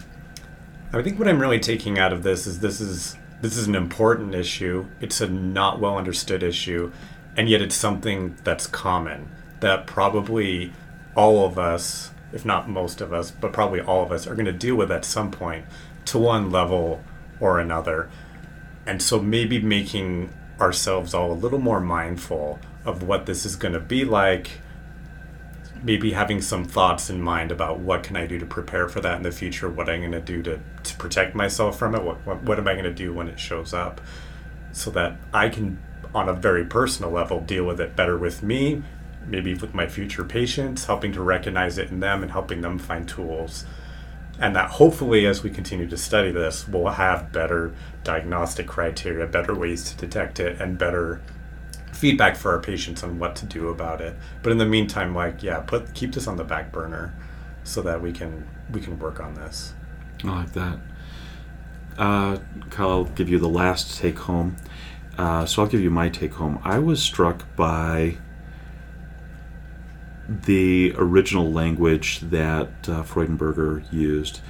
[0.93, 3.75] I think what I'm really taking out of this is this is this is an
[3.75, 4.87] important issue.
[5.01, 6.91] It's a not well understood issue,
[7.37, 9.31] and yet it's something that's common
[9.61, 10.73] that probably
[11.15, 14.47] all of us, if not most of us, but probably all of us are going
[14.47, 15.65] to deal with at some point
[16.07, 17.03] to one level
[17.41, 18.11] or another.
[18.87, 23.75] And so maybe making ourselves all a little more mindful of what this is going
[23.75, 24.61] to be like
[25.83, 29.17] maybe having some thoughts in mind about what can I do to prepare for that
[29.17, 32.25] in the future, what I'm going to do to, to protect myself from it, what,
[32.27, 34.01] what, what am I going to do when it shows up,
[34.73, 35.83] so that I can,
[36.15, 38.83] on a very personal level, deal with it better with me,
[39.27, 43.09] maybe with my future patients, helping to recognize it in them and helping them find
[43.09, 43.65] tools.
[44.41, 49.55] And that hopefully, as we continue to study this, we'll have better diagnostic criteria, better
[49.55, 51.21] ways to detect it, and better
[51.93, 54.17] feedback for our patients on what to do about it.
[54.43, 57.15] But in the meantime, like yeah, put keep this on the back burner
[57.65, 59.75] so that we can we can work on this.
[60.25, 60.79] I like that.
[61.99, 62.39] Uh,
[62.71, 64.57] Kyle, I'll give you the last take home.
[65.19, 66.59] Uh, so I'll give you my take home.
[66.65, 68.17] I was struck by
[70.31, 74.41] the original language that uh, Freudenberger used,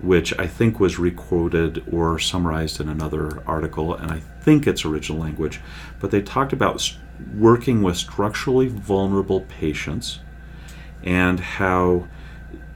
[0.00, 5.20] which I think was requoted or summarized in another article, and I think it's original
[5.20, 5.60] language.
[6.00, 6.94] But they talked about
[7.36, 10.20] working with structurally vulnerable patients
[11.02, 12.08] and how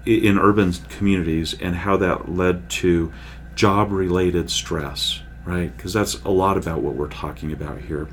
[0.05, 3.13] in urban communities and how that led to
[3.55, 5.75] job related stress, right?
[5.75, 8.09] Because that's a lot about what we're talking about here.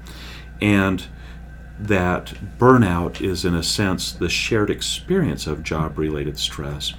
[0.62, 1.06] And
[1.80, 6.94] that burnout is, in a sense, the shared experience of job related stress.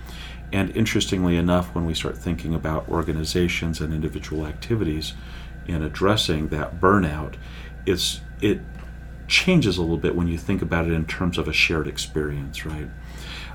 [0.52, 5.12] And interestingly enough, when we start thinking about organizations and individual activities
[5.66, 7.34] in addressing that burnout,
[7.86, 8.60] it's it
[9.28, 12.66] changes a little bit when you think about it in terms of a shared experience,
[12.66, 12.88] right?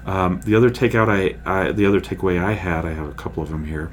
[0.05, 3.43] Um, the other takeout I, I, the other takeaway I had, I have a couple
[3.43, 3.91] of them here,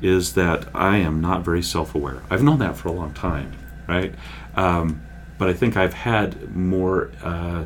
[0.00, 2.22] is that I am not very self-aware.
[2.30, 3.52] I've known that for a long time,
[3.88, 4.14] right?
[4.54, 5.05] Um,
[5.38, 7.64] but I think I've had more uh,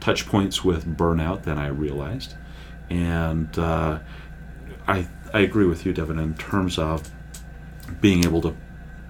[0.00, 2.34] touch points with burnout than I realized,
[2.90, 3.98] and uh,
[4.86, 7.10] I I agree with you, Devin, in terms of
[8.00, 8.56] being able to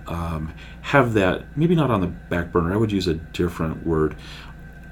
[0.06, 0.52] um,
[0.82, 2.72] have that maybe not on the back burner.
[2.72, 4.16] I would use a different word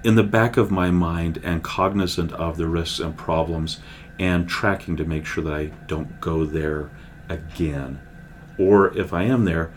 [0.05, 3.81] in the back of my mind and cognizant of the risks and problems
[4.19, 6.91] and tracking to make sure that I don't go there
[7.29, 8.01] again.
[8.59, 9.73] Or if I am there,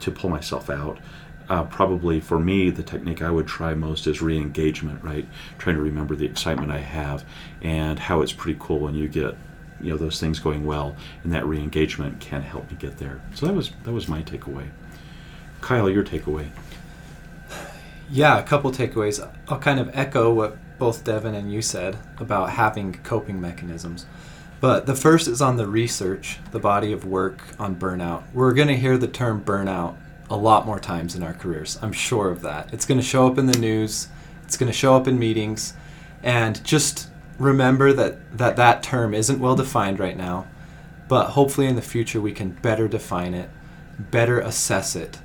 [0.00, 0.98] to pull myself out.
[1.48, 5.26] Uh, probably for me, the technique I would try most is re engagement, right?
[5.58, 7.24] Trying to remember the excitement I have
[7.62, 9.36] and how it's pretty cool when you get
[9.80, 13.20] you know those things going well and that re-engagement can help me get there.
[13.34, 14.68] So that was that was my takeaway.
[15.60, 16.50] Kyle your takeaway.
[18.10, 19.26] Yeah a couple takeaways.
[19.48, 24.06] I'll kind of echo what both devin and you said about having coping mechanisms.
[24.60, 28.24] But the first is on the research the body of work on burnout.
[28.32, 29.96] We're going to hear the term burnout
[30.28, 33.26] a lot more times in our careers i'm sure of that it's going to show
[33.26, 34.08] up in the news
[34.44, 35.74] it's going to show up in meetings
[36.22, 37.08] and just
[37.38, 40.46] remember that, that that term isn't well defined right now,
[41.08, 43.50] but hopefully in the future we can better define it,
[43.98, 45.18] better assess it,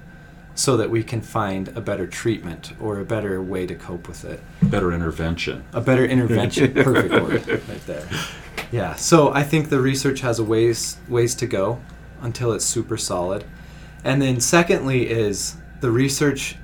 [0.54, 4.26] so that we can find a better treatment or a better way to cope with
[4.26, 4.42] it.
[4.64, 5.64] Better intervention.
[5.74, 6.74] A better intervention.
[6.84, 8.08] Perfect word right there.
[8.72, 8.96] Yeah.
[8.96, 11.82] So I think the research has a ways ways to go
[12.22, 13.44] until it's super solid.
[14.04, 16.58] And then secondly is the research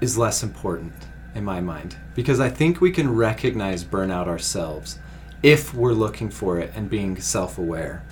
[0.00, 0.92] is less important
[1.34, 4.98] in my mind because I think we can recognize burnout ourselves
[5.42, 8.04] if we're looking for it and being self aware.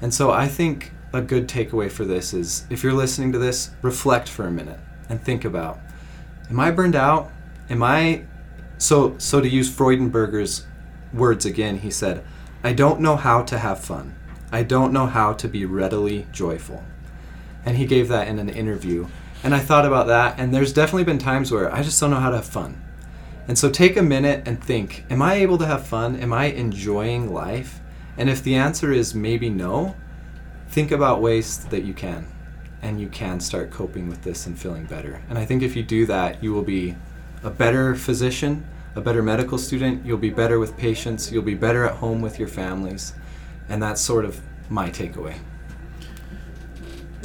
[0.00, 3.70] And so I think a good takeaway for this is if you're listening to this,
[3.82, 5.78] reflect for a minute and think about
[6.50, 7.30] am I burned out?
[7.70, 8.24] Am I
[8.78, 10.66] so so to use Freudenberger's
[11.12, 12.24] words again, he said,
[12.62, 14.16] I don't know how to have fun.
[14.50, 16.82] I don't know how to be readily joyful.
[17.66, 19.06] And he gave that in an interview
[19.44, 22.16] and I thought about that, and there's definitely been times where I just don't know
[22.16, 22.82] how to have fun.
[23.46, 26.16] And so take a minute and think Am I able to have fun?
[26.16, 27.80] Am I enjoying life?
[28.16, 29.96] And if the answer is maybe no,
[30.68, 32.26] think about ways that you can.
[32.80, 35.22] And you can start coping with this and feeling better.
[35.28, 36.96] And I think if you do that, you will be
[37.42, 41.84] a better physician, a better medical student, you'll be better with patients, you'll be better
[41.84, 43.12] at home with your families,
[43.68, 45.36] And that's sort of my takeaway.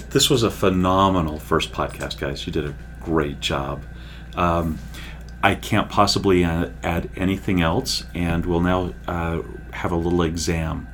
[0.09, 2.45] This was a phenomenal first podcast, guys.
[2.47, 3.83] You did a great job.
[4.35, 4.79] Um,
[5.43, 9.41] I can't possibly uh, add anything else, and we'll now uh,
[9.71, 10.87] have a little exam.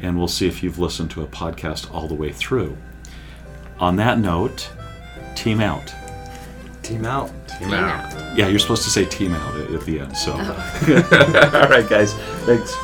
[0.00, 2.76] And we'll see if you've listened to a podcast all the way through.
[3.78, 4.70] On that note,
[5.34, 5.94] team out.
[6.82, 7.28] Team out.
[7.48, 8.14] Team Team out.
[8.14, 8.36] out.
[8.36, 10.16] Yeah, you're supposed to say team out at, at the end.
[10.16, 12.12] So, all right, guys.
[12.44, 12.76] Thanks.